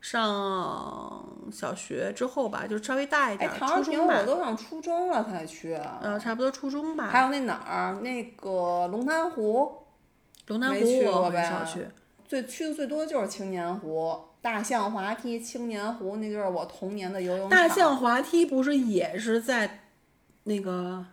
[0.09, 5.73] 上小学之后吧，就稍微大一哎点，，陶然亭初中吧我，都上初中了才去。
[6.01, 7.07] 呃，差不多初中吧。
[7.07, 9.83] 还有那哪儿，那个龙潭湖，
[10.47, 11.85] 龙潭没去湖我很过呗少去，
[12.25, 17.49] 最去的最多的就是青年湖、大象滑梯、青年湖，那就是我童年的游泳场。
[17.49, 19.81] 大象滑梯不是也是在
[20.43, 21.05] 那个？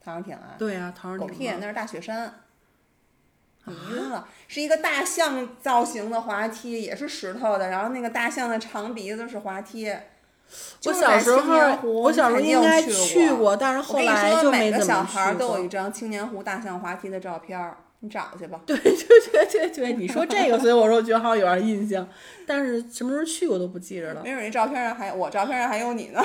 [0.00, 2.32] 唐人亭啊，对呀、陶然狗屁，那是大雪山。
[3.68, 9.88] 你晕了，是一个大象造型的滑梯，也是石头的，然后那个大象的长鼻子是滑梯。
[9.90, 10.00] 我
[10.80, 18.58] 就是小时候，湖我小时候应该去过，但是后来就每个没怎么小孩儿去过都有一张青年湖大象滑梯的照片儿，你找去吧。
[18.64, 22.08] 对对对对对，你说这个，所以我说我觉得好像有点印象，
[22.46, 24.22] 但是什么时候去我都不记着了。
[24.24, 26.24] 没准那照片上还我照片上还有你呢。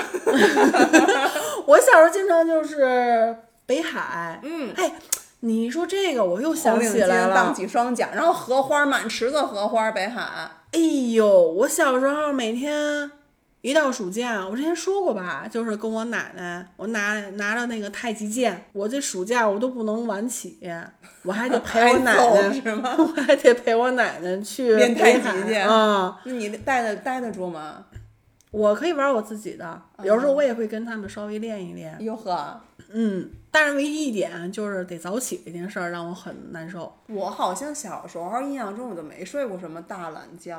[1.66, 4.90] 我小时候经常就是北海，嗯，哎，
[5.44, 10.22] 你一说这个我又想起来了荡，起双桨，然后荷花满池子荷花，北海。
[10.72, 10.80] 哎
[11.12, 13.10] 呦，我小时候每天
[13.60, 20.58] 一到暑假，我之前说过吧，就是跟我奶奶，我拿拿着那个太极剑，我这暑假我都不能晚起，
[21.24, 26.18] 我还得陪我奶奶，是吗 我还得陪我奶奶去练太极北海去啊。
[26.24, 27.84] 那你待得待得住吗？
[28.50, 31.96] 我可以玩我自己的，有时候我也会跟他们稍微练一练。
[32.00, 32.60] 哟呵，
[32.96, 36.96] 嗯，但是唯一一点就是得早起这件事儿让我很难受。
[37.08, 40.56] 我好像小时候印象中我就没睡过什么大懒觉。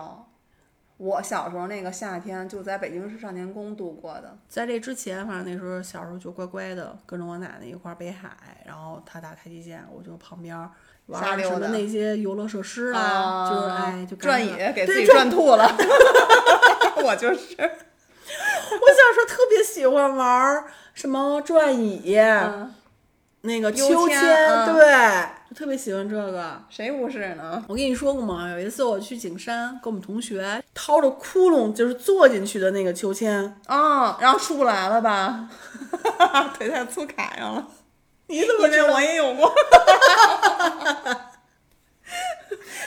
[0.98, 4.38] 我小时候那个夏天就在北京市少年宫度过的。
[4.48, 8.30] 在这之前，反正那时候小时候就乖乖的跟着我奶奶一块儿北海，
[8.66, 10.70] 然后她打太极剑，我就旁边儿
[11.08, 15.70] 玩儿什么那些游乐设施啊，就是哎就转椅给自己转转吐了。
[17.04, 17.58] 我就是，
[18.72, 22.74] 我小时候特别喜欢玩儿什么转椅，嗯
[23.42, 26.60] 那个秋千，嗯对，特别喜欢这个。
[26.68, 27.64] 谁不是呢？
[27.68, 28.50] 我跟你说过吗？
[28.50, 33.56] 有一次我去景山，跟我们同学掏着窟窿，就是坐进去的那个秋千。
[33.68, 35.48] 啊、然后出不来了吧？
[36.58, 37.68] 腿太粗卡上了。
[38.28, 39.54] 你怎么知道我也有过。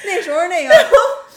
[0.04, 0.74] 那时候那个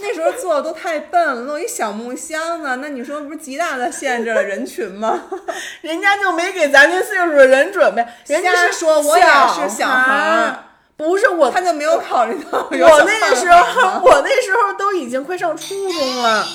[0.01, 5.23] 那时候做的都太笨了，弄一小木箱子，那你说不是极大的限制了人群吗？
[5.81, 10.65] 人家就没给咱这岁数的人准备，人家是说我也是小孩
[10.97, 11.49] 不是我。
[11.49, 16.45] 他就没有考虑到我那个时候，我那时候都已经快上初中了。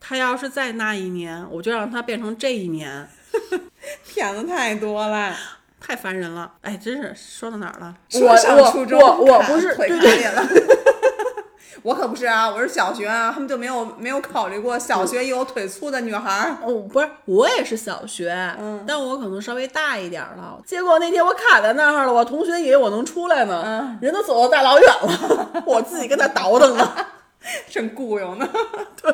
[0.00, 3.08] 他要是再那一年，我就让他变成这一年，
[4.06, 5.36] 骗子太多了。
[5.80, 6.52] 太烦人了。
[6.62, 7.94] 哎，真是说到哪儿了？
[8.08, 10.46] 说我上初中我我我不是腿对对了。
[11.82, 16.56] 我可不是啊，我是小学啊，他们就没有没有考虑过小学有腿粗的女孩儿。
[16.62, 20.60] 哦，不是，我也是小学，嗯但我可能稍微大一点儿了。
[20.66, 27.06] 结果那天我卡在那儿了，我同学以为我能出来呢，嗯人都走到大老远了， 我自己跟那倒腾呢
[27.70, 28.46] 正雇佣呢。
[29.00, 29.10] 对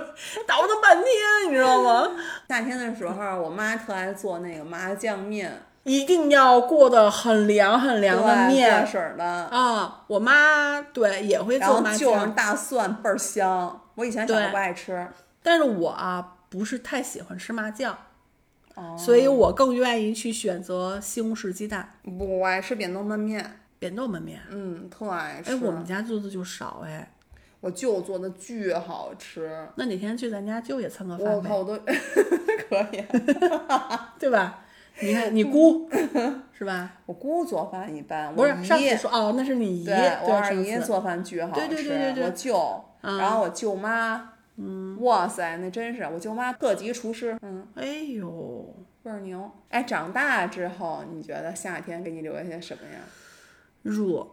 [0.47, 1.07] 倒腾半天，
[1.49, 2.11] 你知道吗？
[2.49, 10.03] 夏天的时候，我妈特爱做那个麻酱面，一定要过得很凉很凉的面水儿的，啊！
[10.09, 13.81] 我妈对也会做麻后就上酱，大蒜，倍儿香。
[13.95, 15.07] 我以前小时候不爱吃，
[15.45, 17.97] 但是我啊不是太喜欢吃麻酱，
[18.75, 24.41] 哦所以我更愿意去选择西红柿鸡蛋、不，我爱吃扁豆焖面，扁豆焖面。
[24.51, 25.53] 嗯，特爱吃。
[25.53, 27.13] 哎，我们家做的就少哎，
[27.61, 31.79] 我舅做的巨好吃，那哪天去咱家舅也蹭个饭呗靠，，我都
[32.69, 33.05] 可以。
[34.19, 34.65] 对吧？
[35.01, 35.89] 你看你姑
[36.53, 36.95] 是吧？
[37.05, 49.51] 我姑做饭一般，不是上次说哦，那是你姨，对我二姨做饭巨好吃，对对对对对我舅，嗯然后我舅妈，嗯，哇塞，那真是我舅妈特级厨师，嗯，哎呦，倍儿牛。
[49.69, 53.01] 哎，长大之后，你觉得夏天给你留下些什么呀？
[53.87, 54.05] 热，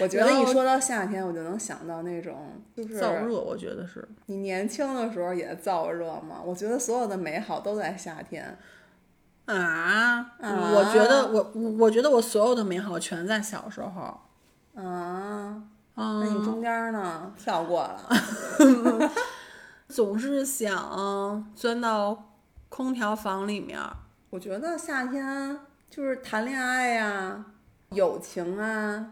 [0.00, 2.36] 我觉得一说到夏天，我就能想到那种，
[2.76, 4.06] 就是燥热，我觉得是。
[4.26, 6.36] 你年轻的时候也燥热吗？
[6.44, 8.58] 我觉得所有的美好都在夏天。
[9.46, 14.20] 啊，我觉得我我我觉得我所有的美好全在小时候。
[14.74, 15.62] 啊，
[15.96, 17.32] 嗯，那你中间呢？
[17.36, 18.08] 跳过了。
[19.88, 22.36] 总是想钻到
[22.68, 23.96] 空调房里面儿。
[24.30, 25.58] 我觉得夏天
[25.90, 27.44] 就是谈恋爱呀、
[27.90, 29.06] 友情啊，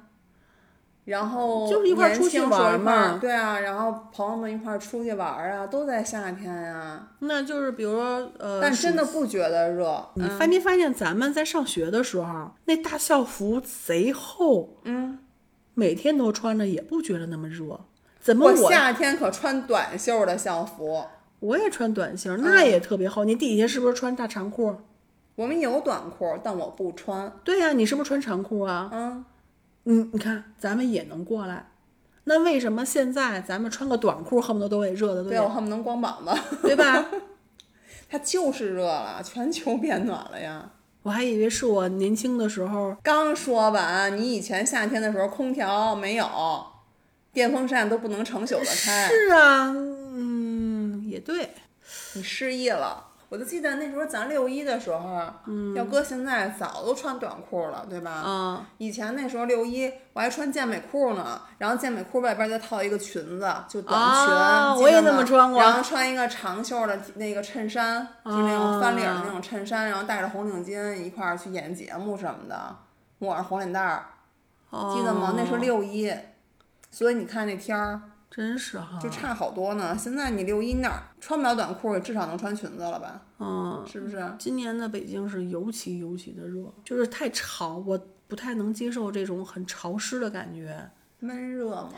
[1.04, 10.08] 然后就是一块儿年出去玩儿嘛对啊，然后朋友们一块儿出去玩儿啊，都在夏天呀、那就是比如说呃，但真的不觉得热。
[10.14, 15.18] 你嗯发没发现咱们在上学的时候，那大校服贼厚，嗯，
[15.74, 17.80] 每天都穿着也不觉得那么热。
[18.20, 21.04] 怎么我我夏天可穿短袖的校服，
[21.40, 23.24] 我也穿短嗯袖，那也特别厚。
[23.24, 24.76] 你底下是不是穿大长裤？
[25.38, 27.32] 我们有短裤，但我不穿。
[27.44, 28.90] 对呀、你是不是穿长裤啊？
[28.92, 29.24] 嗯，
[29.84, 31.68] 嗯，你看咱们也能过来，
[32.24, 36.58] 那为什么现在咱们穿个短裤恨不得都得热的都对，我，恨不能光膀子。
[36.62, 37.06] 对吧？
[38.10, 40.72] 它就是热了，全球变暖了呀。
[41.04, 46.26] 我还以为是我年轻的时候，刚说完，你以前夏天的时候空调没有，
[47.32, 51.50] 电风扇都不能成宿的开，是啊，嗯，也对，
[52.14, 53.04] 你失忆了。
[53.30, 58.10] 我就记得那时候咱六一的时候，嗯，要搁现在早都穿短裤了，对吧？
[58.10, 72.76] 啊，以前那时候六一我还穿健美裤呢，然后健美裤外边再套一个裙子，就短裙，啊我也那么穿过然后穿一个长袖的那个衬衫，就那种翻领的那种衬衫，然后戴着红领巾一块儿去演节目什么的，
[73.18, 74.06] 抹上红领带儿，
[74.94, 75.34] 记得吗？
[75.36, 76.10] 那时候哦六一，
[76.90, 79.96] 所以你看那天儿真是哈，就差好多呢。
[79.98, 83.22] 现在你六一那儿穿不了短裤，也至少能穿裙子了吧？
[83.38, 84.22] 嗯，是不是？
[84.38, 90.90] 今年的北京是尤其尤其的热，就是太潮，我不太能接受这种很潮湿的感觉。
[91.20, 91.90] 闷热吗？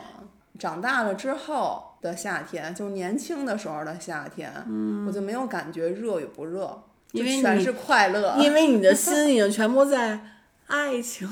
[0.59, 8.37] 长大了之后的夏天，就是年轻的时候的夏天，嗯，我就没有感觉热与不热，因为你是快乐。
[8.39, 10.21] 因为你的 心已经全部在
[10.67, 11.29] 爱情。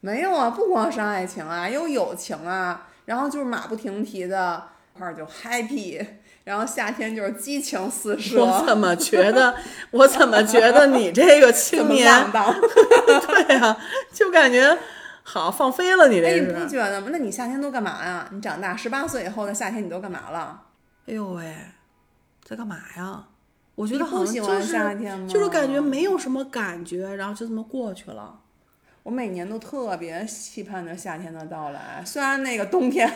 [0.00, 4.62] 没有啊，不光是爱情啊，也有友情啊，然后就是马不停蹄的，
[4.94, 6.04] 一块儿就 happy，
[6.44, 9.54] 然后夏天就是激情四射，我怎么觉得，
[9.92, 13.76] 我怎么觉得你这个青年， 对呀、
[14.12, 14.76] 就感觉
[15.22, 16.40] 好放飞了，你这哎，是。
[16.46, 17.08] 你不觉得吗？
[17.10, 18.28] 那你夏天都干嘛呀？
[18.32, 20.62] 你长大十八岁以后的夏天，你都干嘛了？
[21.06, 21.54] 哎呦喂，
[22.42, 23.24] 在干嘛呀？
[23.74, 25.28] 我觉得好不喜欢像就是夏天吗？
[25.28, 28.38] 就是感觉没有什么感觉，然后就这么过去了。
[29.04, 33.10] 我每年都特别期盼着夏天的到来，虽然那个冬天，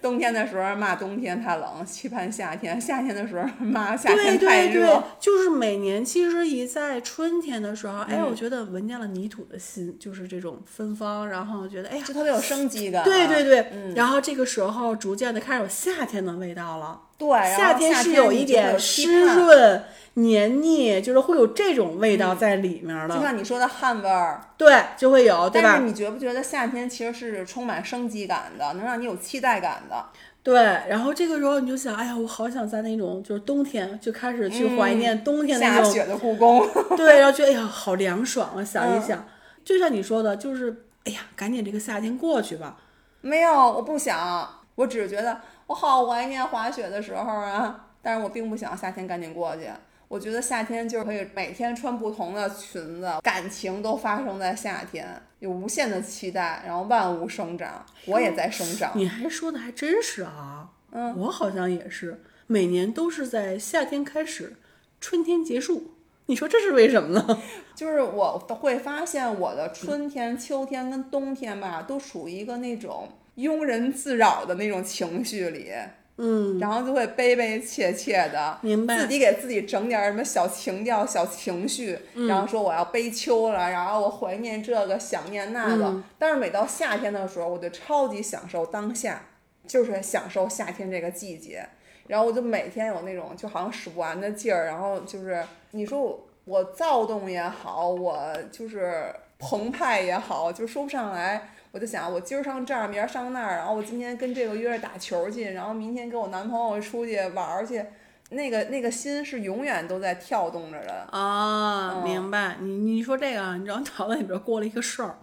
[0.00, 13.04] 冬天的时候骂冬天太冷，期盼夏天；夏天的时候骂夏天太对对热。，就是每年其实一在春天的时候，哎，嗯我觉得闻见了泥土的心，就是这种芬芳，然后觉得哎呀就，特别有生机感。
[13.04, 17.02] 对对对，嗯然后这个时候逐渐的开始有夏天的味道了。
[17.18, 19.82] 对，夏天是有一点湿，润、
[20.14, 23.22] 黏腻，就是会有这种味道在里面就的。
[23.22, 24.40] 像你说的汗味儿。
[24.56, 25.70] 对，就会有，对吧？
[25.72, 30.04] 但是你觉不觉得夏天其实是充满生机感的，能让你有期待感的？
[30.42, 30.54] 对，
[30.88, 36.64] 然后这个时候你就想，哎呀，我好想在那种就是冬天就开始去怀念冬天那种，下雪的故宫。
[36.96, 38.64] 对，然后觉得哎呀好凉爽啊！
[38.64, 39.26] 想一嗯想，
[39.64, 42.76] 就像你说的，就是哎呀，赶紧这个夏天过去吧。
[43.22, 49.68] 没有，我不想，我只是觉得我好怀念滑雪的时候啊，但是我并不想夏天赶紧过去。
[50.08, 58.92] 我觉得夏天就是可以每天穿不同的裙子，感情都发生在夏天，有无限的期待，然后万物生长，我也在生长。
[58.94, 64.56] 你还说的还真是啊，嗯，我好像也是，每年都是在夏天开始，
[65.00, 65.94] 春天结束。
[66.26, 67.42] 你说这是为什么呢？
[67.74, 75.70] 就是我会发现我的春天、秋天跟冬天吧，都属于一个那种庸人自扰的那种情绪里，
[76.18, 85.84] 嗯，然后就会悲悲切切的，明白自己给自己整点儿什么小情调、小情绪，嗯然后说我要悲秋了，然后我怀念这个，想念那个。
[85.84, 89.26] 嗯但是每到夏天的时候，我就超级享受当下，
[89.66, 91.68] 就是享受夏天这个季节。
[92.06, 98.18] 然后我就每天有那种就好像使不完的劲儿，然后就是你说我我躁动也好，我
[98.50, 101.50] 就是澎湃也好，就说不上来。
[101.76, 107.84] 我就想，我今儿上这儿，明儿上那儿，然后我今天跟这个约着打球去，然后明天跟我男朋友出去玩儿去，
[108.30, 111.06] 那个那个心是永远都在跳动着的。
[111.10, 112.56] 啊，嗯明白。
[112.60, 115.18] 你你说这个啊，你知道脑袋里边过了一个事儿。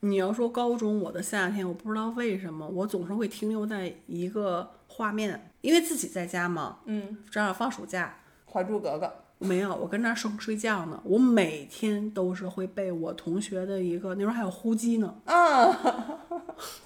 [0.00, 8.16] 你要说高中我的夏天，我不知道为什么，我总是会停留在一个画面，因为自己在家嘛，嗯，正好放暑假，
[8.50, 9.06] 《还珠格格》
[9.42, 11.00] 没有，我跟那儿睡睡觉呢。
[11.04, 15.66] 我每天都是会被我同学的一个那时候还有呼机呢，啊，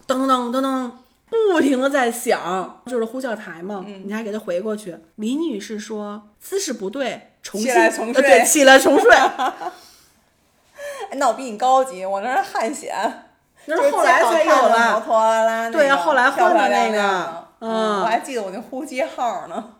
[0.06, 0.90] 噔噔噔噔，
[1.52, 4.96] 不停的在响，就是呼叫台嘛，你还给他回过去。
[5.16, 9.10] 李女士说姿势不对，重新起来重睡呃对，起来重睡。
[11.10, 12.94] 哎那我比你高级，我那是汗显，
[13.66, 15.00] 那是后来才有肩膀看着摩了。
[15.00, 19.72] 托罗拉，对呀后来换的那个嗯嗯，我还记得我那呼机号呢，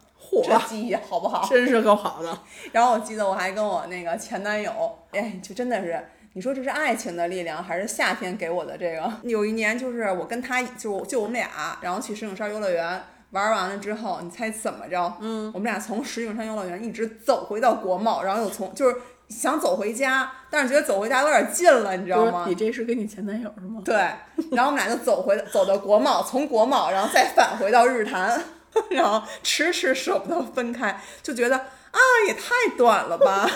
[0.44, 1.46] 这，记忆好不好？
[1.48, 2.38] 真是够好的。
[2.72, 4.72] 然后我记得我还跟我那个前男友，
[5.12, 5.98] 哎，就真的是，
[6.34, 9.12] 你说这是爱情的力量，还是夏天给我的这个？
[9.28, 15.16] 有一年就是我跟他，就就我们俩，然后去石景山游乐园玩完了之后，你猜怎么着？
[15.20, 18.96] 嗯，我们俩从石景山游乐园一直走回到国贸，然后又从就是
[19.28, 22.44] 想走回家，但是觉得走回家有点近了，你知道吗？
[22.46, 23.82] 你这是跟你前男友是吗？
[23.84, 23.96] 对，
[24.52, 28.40] 然后我们俩就走回走到国贸，从国贸，然后再返回到日坛，
[28.90, 33.48] 然后迟迟舍不得分开，就觉得啊，也太短了吧！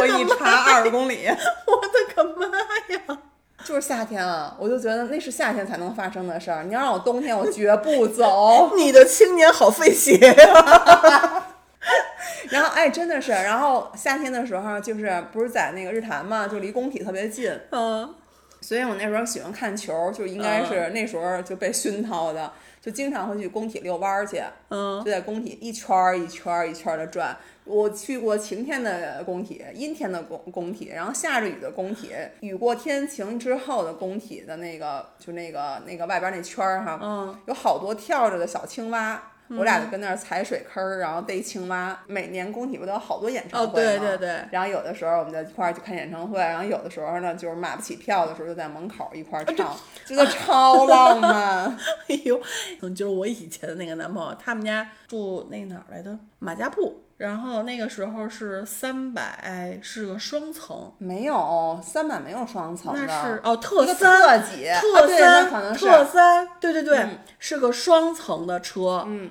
[0.00, 1.26] 我一查二十公里，
[1.66, 2.46] 我的个妈
[2.94, 3.18] 呀！
[3.64, 6.64] 就是夏天啊，我就觉得那是夏天才能发生的事儿。
[6.64, 8.72] 你要让我冬天，我绝不走。
[8.76, 11.46] 你的青年好费鞋呀！
[12.50, 18.14] 然后哎，真的是，然后夏天的时候，就是不是在那个日坛嘛，就离工体特别近，嗯，
[18.60, 22.52] 所以我那时候喜欢看球，就应该是那时候就被熏陶的，
[22.84, 24.42] 就经常会去工体遛弯儿去。
[24.68, 27.34] 嗯就在工体一圈儿一圈儿一圈的转。
[27.64, 32.10] 我去过晴天的工体、阴天的工工体，然后下着雨的工体，
[32.40, 39.30] 雨过天晴之后的工体的那个，就那个那个外边那圈儿哈，嗯，有好多跳着的小青蛙。
[39.48, 41.98] 我俩就跟那儿踩水坑儿，然后逮青蛙。
[42.06, 43.98] 每年工体不都有好多演唱哦会吗？
[43.98, 49.76] 对对对然后有的时候我们就一块儿去看演唱会，然后有的时候呢，就是买不起票的时候，就在门口一块儿唱，
[50.06, 51.76] 觉得超浪漫。
[52.08, 52.40] 哎呦，
[52.80, 69.30] 嗯，就是我以前的那个男朋友，他们家住那哪儿来的马家铺，然后那个时候是三百，是个双层，没有三百没有双层的，那是哦特三特几特三、特三，对对对，嗯是个双层的车，嗯，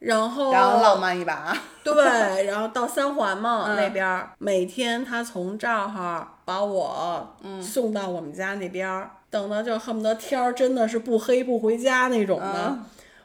[0.00, 12.66] 然后然后浪漫一把， 对，然后到三环嘛、嗯那边儿，每天他从这儿哈把我嗯送到我们家那边儿，等到就恨不得天儿真的是不黑不回家那种的。
[12.66, 12.84] 嗯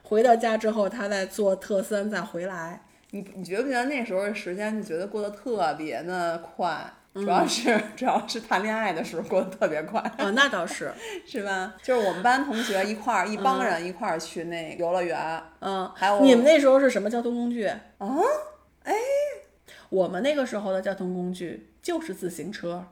[0.10, 2.82] 回到家之后，他再坐特三再回来。
[3.12, 6.74] 你你觉不觉得那时候的时间你觉得过得特别的快？
[7.14, 10.94] 嗯主要是、 主要是谈恋爱的时候过得特别快，啊，那倒是，
[11.26, 11.74] 是吧？
[11.82, 17.66] 就是我们班同学一块儿，一帮人一块儿去那游乐园，嗯，还有你们那时候是什么交通工具？
[17.66, 17.82] 啊，
[18.84, 18.94] 哎
[19.90, 22.86] 我们那个时候的交通工具就是自行车。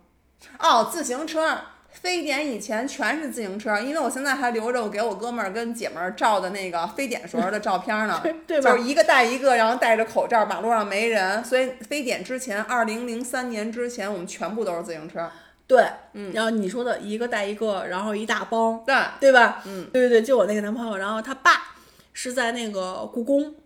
[0.58, 1.56] 哦，自行车。
[2.02, 8.72] 非典以前全是自行车，因为我现在还留着我给我哥们儿跟姐们儿照的那个非典时候的照片呢， 对吧？
[8.72, 15.30] 就是一个戴一个，然后戴着口罩，马路上没人，所以非典之前，二零零三年之前，我们全部都是自行车。
[15.68, 15.84] 对，
[16.14, 19.64] 嗯，然后你说的一个带一个，然后一大包，对，对吧？
[19.66, 21.76] 嗯，对对对，就我那个男朋友，然后他爸
[22.14, 23.56] 是在那个故宫，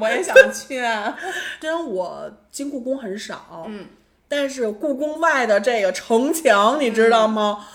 [0.00, 0.80] 我也想去。
[1.60, 3.86] 虽然我进故宫很少，嗯，
[4.28, 7.66] 但是故宫外的这个城墙，你知道吗？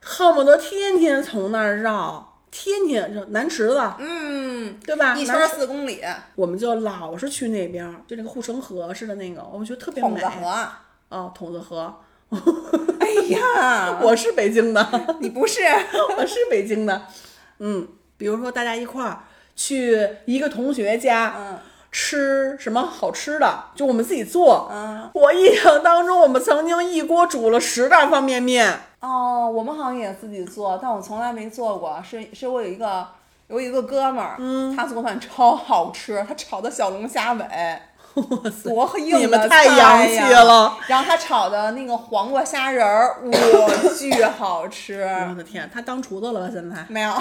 [0.00, 5.14] 恨不得天天从那儿绕，天天绕南池子，嗯，对吧？
[5.16, 6.00] 一圈儿四公里，
[6.34, 10.08] 我们就老是去那边儿，就那个护城河似的那个，我觉得特别美。
[10.08, 10.68] 筒子河。
[11.10, 11.94] 哦，筒子河，
[13.00, 15.60] 哎呀， 我是北京的，你不是？
[16.18, 17.02] 我是北京的。
[17.60, 19.24] 嗯，比如说大家一块儿
[19.56, 21.58] 去一个同学家，嗯
[21.90, 24.68] 吃什么好吃的，就我们自己做。
[24.70, 25.10] 嗯。
[25.14, 28.80] 我印象当中，我们曾经一锅煮了十袋方便面。
[29.00, 32.02] 哦，我们好像也自己做，但我从来没做过。
[32.08, 33.06] 是是我有一个
[33.46, 37.44] 有一个哥们儿，嗯他做饭超好吃，他炒的小龙虾尾，
[38.14, 40.76] 哇塞，多硬的你们太洋气了！
[40.88, 45.02] 然后他炒的那个黄瓜虾仁儿， 哇，巨好吃。
[45.30, 46.50] 我的天，他当厨子了吧？
[46.52, 47.12] 现在没有，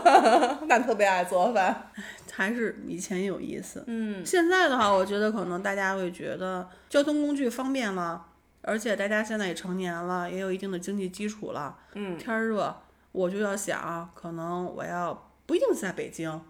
[0.68, 1.90] 但特别爱做饭。
[2.34, 3.84] 还是以前有意思。
[3.86, 8.26] 嗯，现在的话，我觉得可能大家会觉得交通工具方便了，
[8.62, 11.78] 而且大家现在也成年了，也有一定的经济基础了。
[11.94, 12.76] 嗯天儿热，
[13.12, 16.40] 我就要想，可能我要不一定在北京，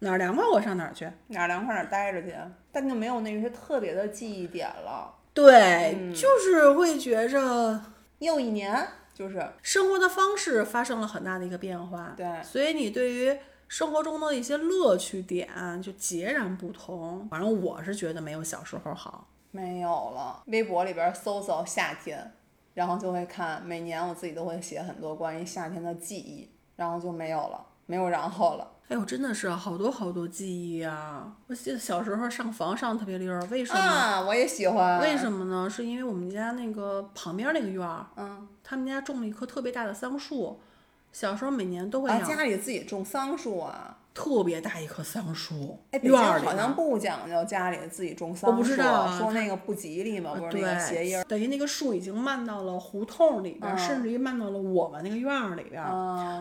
[0.00, 1.08] 哪儿凉快我上哪儿去。
[1.28, 2.34] 哪儿凉快哪儿待着去，
[2.72, 5.14] 但就没有那些特别的记忆点了。
[5.32, 7.80] 对，嗯就是会觉着
[8.18, 12.12] 又一年，就是生活的方式发生了很大的一个变化。
[12.16, 13.38] 对所以你对于
[13.72, 15.48] 生活中的一些乐趣点
[15.80, 17.26] 就截然不同。
[17.30, 19.26] 反正我是觉得没有小时候好。
[19.50, 20.42] 没有了。
[20.48, 22.34] 微博里边搜搜夏天，
[22.74, 28.72] 然后就会看，每年我自己都会写很多关于夏天的记忆，然后就没有了，没有然后了。
[28.88, 31.34] 哎呦，真的是好多好多记忆啊！
[31.46, 33.80] 我记得小时候上房上得特别溜儿，为什么？
[33.80, 35.00] 啊，我也喜欢。
[35.00, 35.70] 为什么呢？
[35.70, 40.60] 是因为我们家那个旁边那个院儿，嗯，他们家种了一棵特别大的桑树，
[41.12, 43.98] 小时候每年都会啊，家里自己种桑树啊。
[44.14, 51.24] 特别大一棵桑树，哎，北京院儿里好像不讲究家里自己种桑树，我不知道啊说那个不吉利嘛，不是那个谐音儿。
[51.24, 55.82] 等于那个树已经漫到了胡同里边甚至于漫到了我们那个院儿里边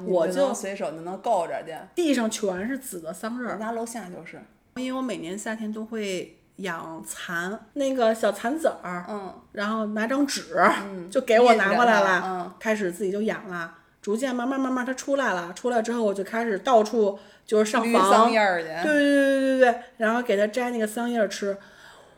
[0.05, 1.74] 我就随手就能够着去。
[1.95, 3.53] 地上全是紫的桑叶儿。
[3.53, 4.41] 我家楼下就是，
[4.76, 13.78] 因为我每年夏天都会养蚕，那个小蚕籽儿，嗯，然后拿张纸、嗯就给我拿过来了，嗯开始自己就养了。
[14.02, 18.68] 逐渐慢慢慢慢它出来了，出来之后我就开始到处就是上绿房，桑叶儿去。
[18.68, 21.58] 对对对对对对，然后给它摘那个桑叶儿吃。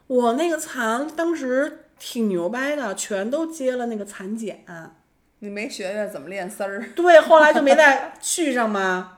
[0.07, 4.63] 我那个蚕当时挺牛掰的，全都接了那个蚕茧。
[5.39, 6.85] 你没学学怎么练丝儿？
[6.95, 9.17] 对，后来就没再续上嘛。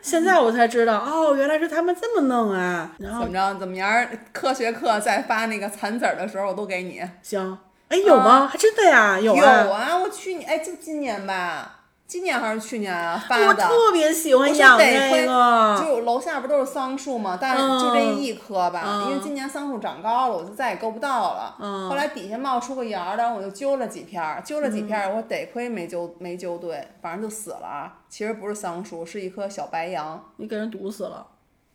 [0.00, 2.94] 现在我才知道，哦，原来是他们这么弄啊。
[2.98, 3.58] 然后怎么着？
[3.58, 4.08] 怎么样？
[4.32, 7.02] 科学课再发那个蚕籽儿的时候，我都给你。
[7.22, 7.58] 行，
[7.88, 8.46] 哎，有吗？
[8.46, 9.82] 还真的呀，有有啊。
[9.82, 13.44] 啊，我去年哎，就今年吧，今年还是去年啊发的。
[13.46, 15.82] 我特别喜欢养得亏那个。
[15.82, 17.36] 就楼下不都是桑树吗？
[17.40, 21.56] 但是就这一棵吧，嗯因为今年桑树长高了，我就再也够不到了。
[21.58, 27.98] 嗯后来底下冒出个芽儿，然后我就揪了几片儿，揪了几片儿，我得亏没揪没揪对，反正就死了啊。
[28.08, 30.22] 其实不是桑树，是一棵小白杨。
[30.36, 31.26] 你给人毒死了。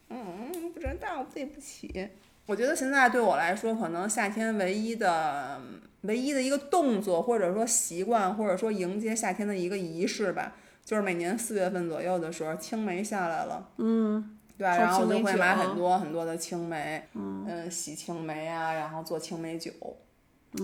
[0.09, 2.09] 嗯，不知道，对不起。
[2.47, 5.61] 我觉得现在对我来说，可能夏天唯一的、
[6.01, 13.69] 唯一的一个动作，或者说习惯，或者说迎接夏天的一个仪式吧，就是每年四月份左右的时候，青梅下来了。
[13.77, 19.71] 嗯，对，泡然后我就会买很多很多的青梅，嗯，洗青梅啊，然后做青梅酒，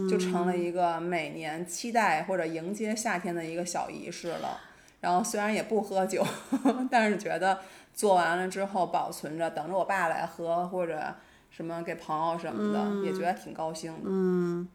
[0.09, 4.59] 就成了一个每年期待或者迎接夏天的一个小仪式了。
[4.99, 6.25] 然后虽然也不喝酒，
[6.89, 7.59] 但是觉得
[7.93, 11.13] 做完了之后保存着，等着我爸来喝，或者
[11.51, 13.99] 什么给朋友什么的，也觉得挺高兴的。
[14.05, 14.67] 嗯，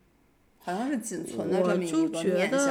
[0.65, 2.69] 好像是仅存的这么一个念想。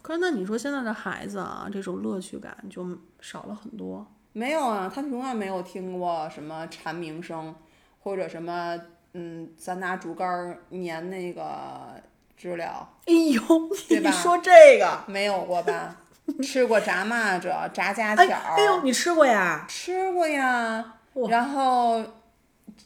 [0.00, 2.86] 可是那你说现在的孩子啊，这种乐趣感就
[3.20, 4.06] 少了很多。
[4.32, 7.54] 没有啊，他们永远没有听过什么蝉鸣声，
[8.00, 8.80] 或者什么
[9.14, 12.00] 嗯，咱拿竹竿儿粘那个
[12.36, 13.40] 知了，哎呦，
[13.88, 15.96] 对吧你说这个，没有过吧？
[16.42, 19.64] 吃过炸蚂蚱、炸家哎条儿，哎呦，你吃过呀？
[19.66, 20.94] 吃过呀。
[21.28, 22.04] 然后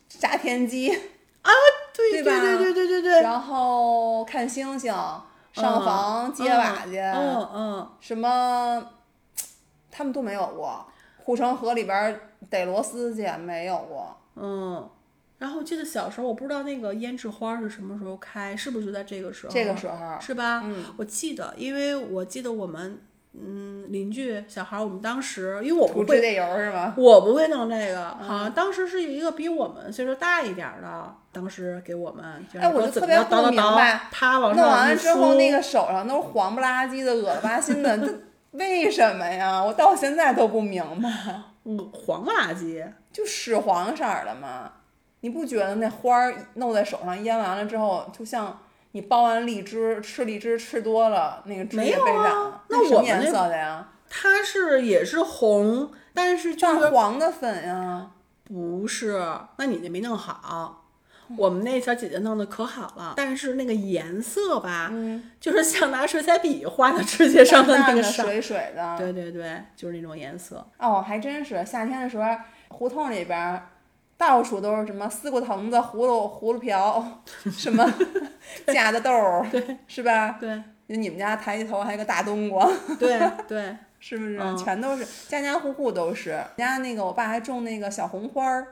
[0.09, 1.01] 炸田鸡，对
[1.95, 5.23] 对吧对对对对对，然后看星星，上
[5.55, 8.83] 嗯房揭瓦去，嗯嗯，什么
[9.91, 10.87] 他们都没有过。
[11.25, 12.21] 护城河里边儿
[12.51, 14.17] 逮螺丝去没有过。
[14.35, 14.91] 嗯，
[15.39, 19.53] 然后我记得小时候，我不知道那个胭脂花是什么时候开，是不是就在这个时候？
[19.53, 20.63] 这个时候是吧？
[20.65, 23.01] 嗯，我记得，因为我记得我们
[23.35, 26.95] 嗯邻居小孩儿，我们当时因为我不会，涂指甲油是吗？
[26.97, 38.07] 我不会弄这个，嗯好像当时是有一个比我们岁数大一点儿的，当时给我们，哎我就特别不明白，啪往弄完了之后，那个手上都是黄不拉几的、恶了吧心的，这
[38.53, 39.63] 为什么呀？
[39.65, 41.09] 我到现在都不明白。
[41.65, 44.71] 嗯黄不拉几，就屎黄色儿的嘛，
[45.21, 48.59] 你不觉得那花儿弄在手上腌完了之后，就像
[48.93, 52.63] 你剥完荔枝吃荔枝吃多了，那个汁没有也被染啊了。
[52.69, 53.89] 那什么颜色的呀？
[54.09, 58.11] 它是也是红，但是就是黄的粉呀。
[58.45, 59.19] 不是，
[59.57, 60.79] 那你那没弄好。
[61.39, 68.99] 我们那小姐姐弄的可好了，但是那个颜色吧，嗯，就是像拿水彩笔画的指甲上的那个上，水水的。
[68.99, 70.67] 对对对，就是那种颜色。
[70.79, 72.25] 哦，还真是夏天的时候，
[72.69, 73.67] 胡同里边儿
[74.17, 77.05] 到处都是什么丝瓜藤子、葫芦葫芦瓢，
[77.51, 77.85] 什么
[78.67, 79.47] 架子豆儿，
[79.87, 80.37] 是吧？
[80.41, 82.69] 对就你们家抬起头还有个大冬瓜。
[82.99, 84.39] 对对， 是不是？
[84.41, 86.39] 嗯全都是家家户户都是。
[86.57, 88.67] 家那个我爸还种那个小红花儿，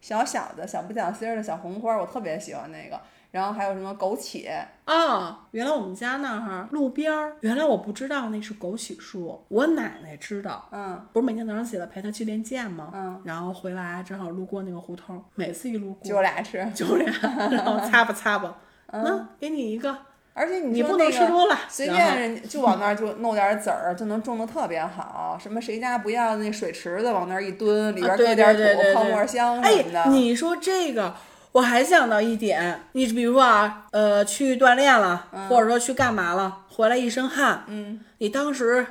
[0.00, 3.00] 小小的小不讲心儿的小红花儿，我特别喜欢那个。
[3.30, 4.50] 然后还有什么枸杞，
[4.86, 10.68] 啊，原来我们家那儿路边儿，原来我不知道那是枸杞树，我奶奶知道。
[10.72, 12.90] 嗯，不是每天早上起来陪她去练剑吗？
[12.92, 16.68] 嗯，然后回来正好路过那个胡同，每次一路过就俩吃。
[16.74, 17.08] 就俩，
[17.52, 18.56] 然后擦吧擦吧，
[18.90, 19.96] 嗯给你一个，
[20.40, 25.38] 而且你你不能吃多了，随便人家就往那儿就弄点籽儿，就能种的特别好。
[25.38, 31.14] 什么谁家不要那水池子往那儿一蹲，里边搁点土、泡沫香哎什么的。，你说这个，
[31.52, 38.86] 我还想到一点，你比如说啊，呃，去锻炼了，或者说去干嘛了，回来一身汗，嗯，你当时，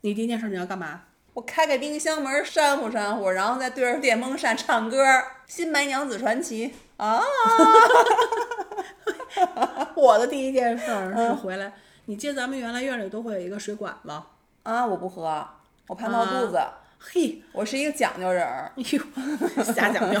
[0.00, 1.02] 你第一件事你要干嘛？
[1.34, 7.22] 我开开冰箱门儿扇呼扇呼，然后再对着电风扇唱歌儿《新白娘子传奇》啊。
[9.94, 11.72] 我的第一件事儿嗯是回来，
[12.06, 14.26] 你记得咱们原来院里都会有一个水管吗，
[14.62, 15.46] 啊，我不喝，
[15.88, 16.58] 我怕闹肚子。
[17.02, 18.70] 嘿，我是一个讲究人儿，
[19.64, 20.20] 瞎讲究，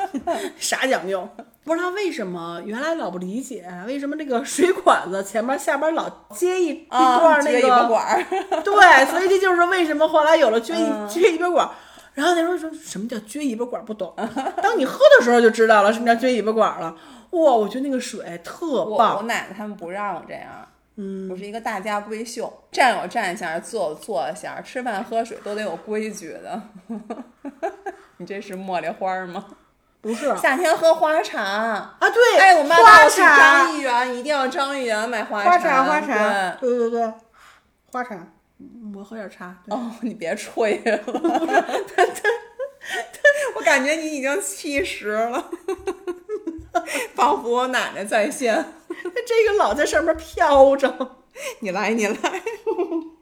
[0.56, 1.28] 啥讲究？
[1.62, 8.24] 不知道为什么，原来老不理解为什么这个水管子前面下边老接一、一啊，段那个管儿，
[8.64, 11.06] 对，所以这就是为什么后来有了撅一、嗯。
[11.06, 11.72] 撅尾巴管儿。
[12.14, 13.84] 然后那时候说什么叫撅尾巴管儿？
[13.84, 14.14] 不懂，
[14.62, 16.96] 当你喝的时候就知道了什么叫撅尾巴管儿了。
[17.36, 20.66] 哇，我觉得那个水特我我，奶奶他们不让我这样，
[20.96, 26.62] 嗯，我是一个大家闺秀，站有站相，坐有坐相，吃饭喝水都得有规矩的。
[28.18, 29.44] 你这是茉莉花儿吗？
[30.00, 30.36] 不是啊？
[30.40, 31.96] 夏天喝花茶啊。
[32.00, 37.12] 对，哎，我妈带花我去茶张，一元，一定要张一元买花花茶，花茶，对对对对，
[37.92, 38.14] 花茶，
[38.58, 39.54] 嗯我喝点茶。
[39.66, 40.98] 哦，你别吹了，
[43.56, 45.44] 我感觉你已经七十了，
[47.14, 48.64] 仿佛我奶奶在线。
[49.26, 51.16] 这个老在上面飘着。
[51.60, 52.16] 你来，你来。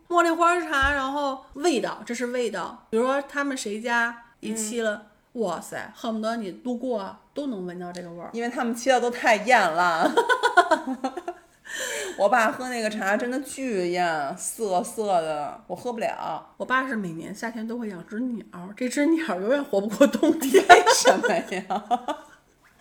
[0.08, 2.86] 茉莉花茶，然后味道，这是味道。
[2.90, 8.30] 比如说他们谁家一沏了，哇塞，恨不得你路过都能闻到这个味儿。
[8.32, 10.12] 因为他们沏的都太艳了。
[12.16, 16.46] 我爸喝那个茶真的巨艳，涩涩的，我喝不了。
[16.56, 18.44] 我爸是每年夏天都会养只鸟，
[18.76, 20.64] 这只鸟永远活不过冬天。
[20.68, 21.84] 为什么呀？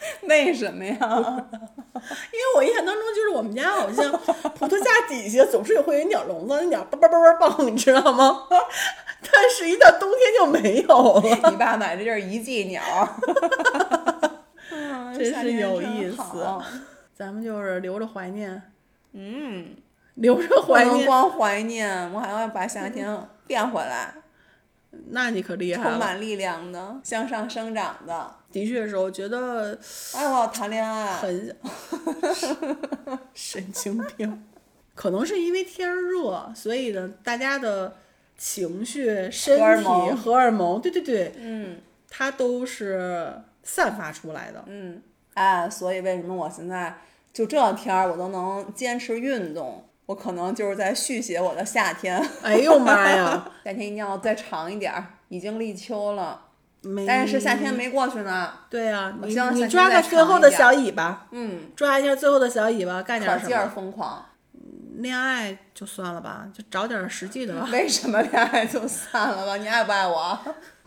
[0.27, 0.95] 为什么呀？
[0.99, 8.47] 因为我印象当中，就是我们家好像葡萄架底下总是有会有鸟笼子，那鸟叭叭叭叭蹦，你知道吗？
[9.31, 11.49] 但是，一到冬天就没有了。
[11.49, 12.81] 你爸买的就是一季鸟，
[15.17, 16.45] 真是有意思
[17.15, 18.61] 咱们就是留着怀念，
[19.13, 19.77] 嗯，
[20.15, 20.97] 留着怀念。
[20.97, 24.13] 能光怀念，我还要把夏天变回来，
[25.11, 25.89] 那你可厉害了。
[25.91, 28.35] 充满力量的，向上生长的。
[28.53, 29.77] 的确是，我觉得
[30.13, 31.17] 哎，我要谈恋爱。
[31.17, 31.57] 很
[33.33, 34.45] 神经病。
[34.95, 37.95] 可能是因为天儿热，所以呢，大家的
[38.37, 44.63] 情绪、身体、荷尔蒙荷尔蒙，对对对，嗯，它都是散发出来的。
[44.67, 45.01] 嗯，
[45.33, 46.95] 哎，所以为什么我现在
[47.33, 49.83] 就这天儿我都能坚持运动？
[50.05, 53.51] 我可能就是在续写我的夏天，哎呦妈呀！
[53.65, 55.07] 夏天一定要再长一点儿。
[55.29, 56.39] 已经立秋了，
[56.83, 58.51] 没，但是夏天没过去呢。
[58.69, 63.71] 对呀、你你抓个最后的小尾巴，嗯，抓一下最后的小尾巴，干可劲儿点什么？
[63.73, 64.25] 疯狂。
[64.97, 67.67] 恋爱就算了吧，就找点实际的吧。
[67.73, 69.57] 为什么恋爱就算了吧？
[69.57, 70.37] 你爱不爱我？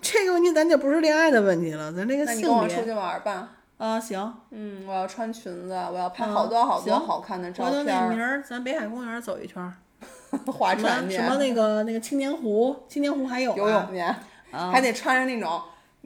[0.00, 3.48] 这个问题咱就不是恋爱的问题了，咱这个那你性别跟我出去玩儿吧。
[3.78, 9.74] 啊，行，嗯，我要穿裙子，我要拍嗯好多好多行好看的照回头片儿，那明儿咱北海公园走一圈儿，
[10.52, 14.02] 划船去，什么那个那个青年湖，青年湖还有啊游泳去，
[14.72, 15.60] 还得穿着那种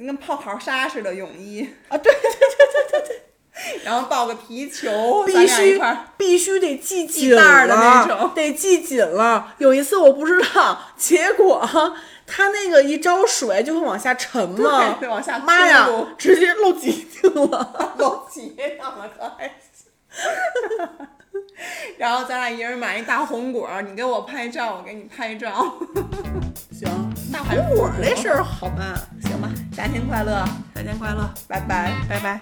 [0.07, 5.81] 跟泡泡纱似的泳衣啊，对对对对对对， 然后抱个皮球，必须
[6.17, 9.55] 必须得系紧系带儿的那了种得系紧了。
[9.59, 11.69] 有一次我不知道，结果
[12.27, 17.95] 他那个一招水就会往下沉嘛，对往下妈呀，直接漏脊梁了。
[17.99, 19.91] 都结上了，可还行。
[21.99, 25.75] 然后咱俩一人买一大红果，你给我拍照，我给你拍照。
[26.73, 26.89] 行，
[27.33, 29.49] 大红果儿这事儿好办，行吧？
[29.73, 31.93] 夏天快乐，夏天快乐，拜拜。
[32.09, 32.41] 拜拜。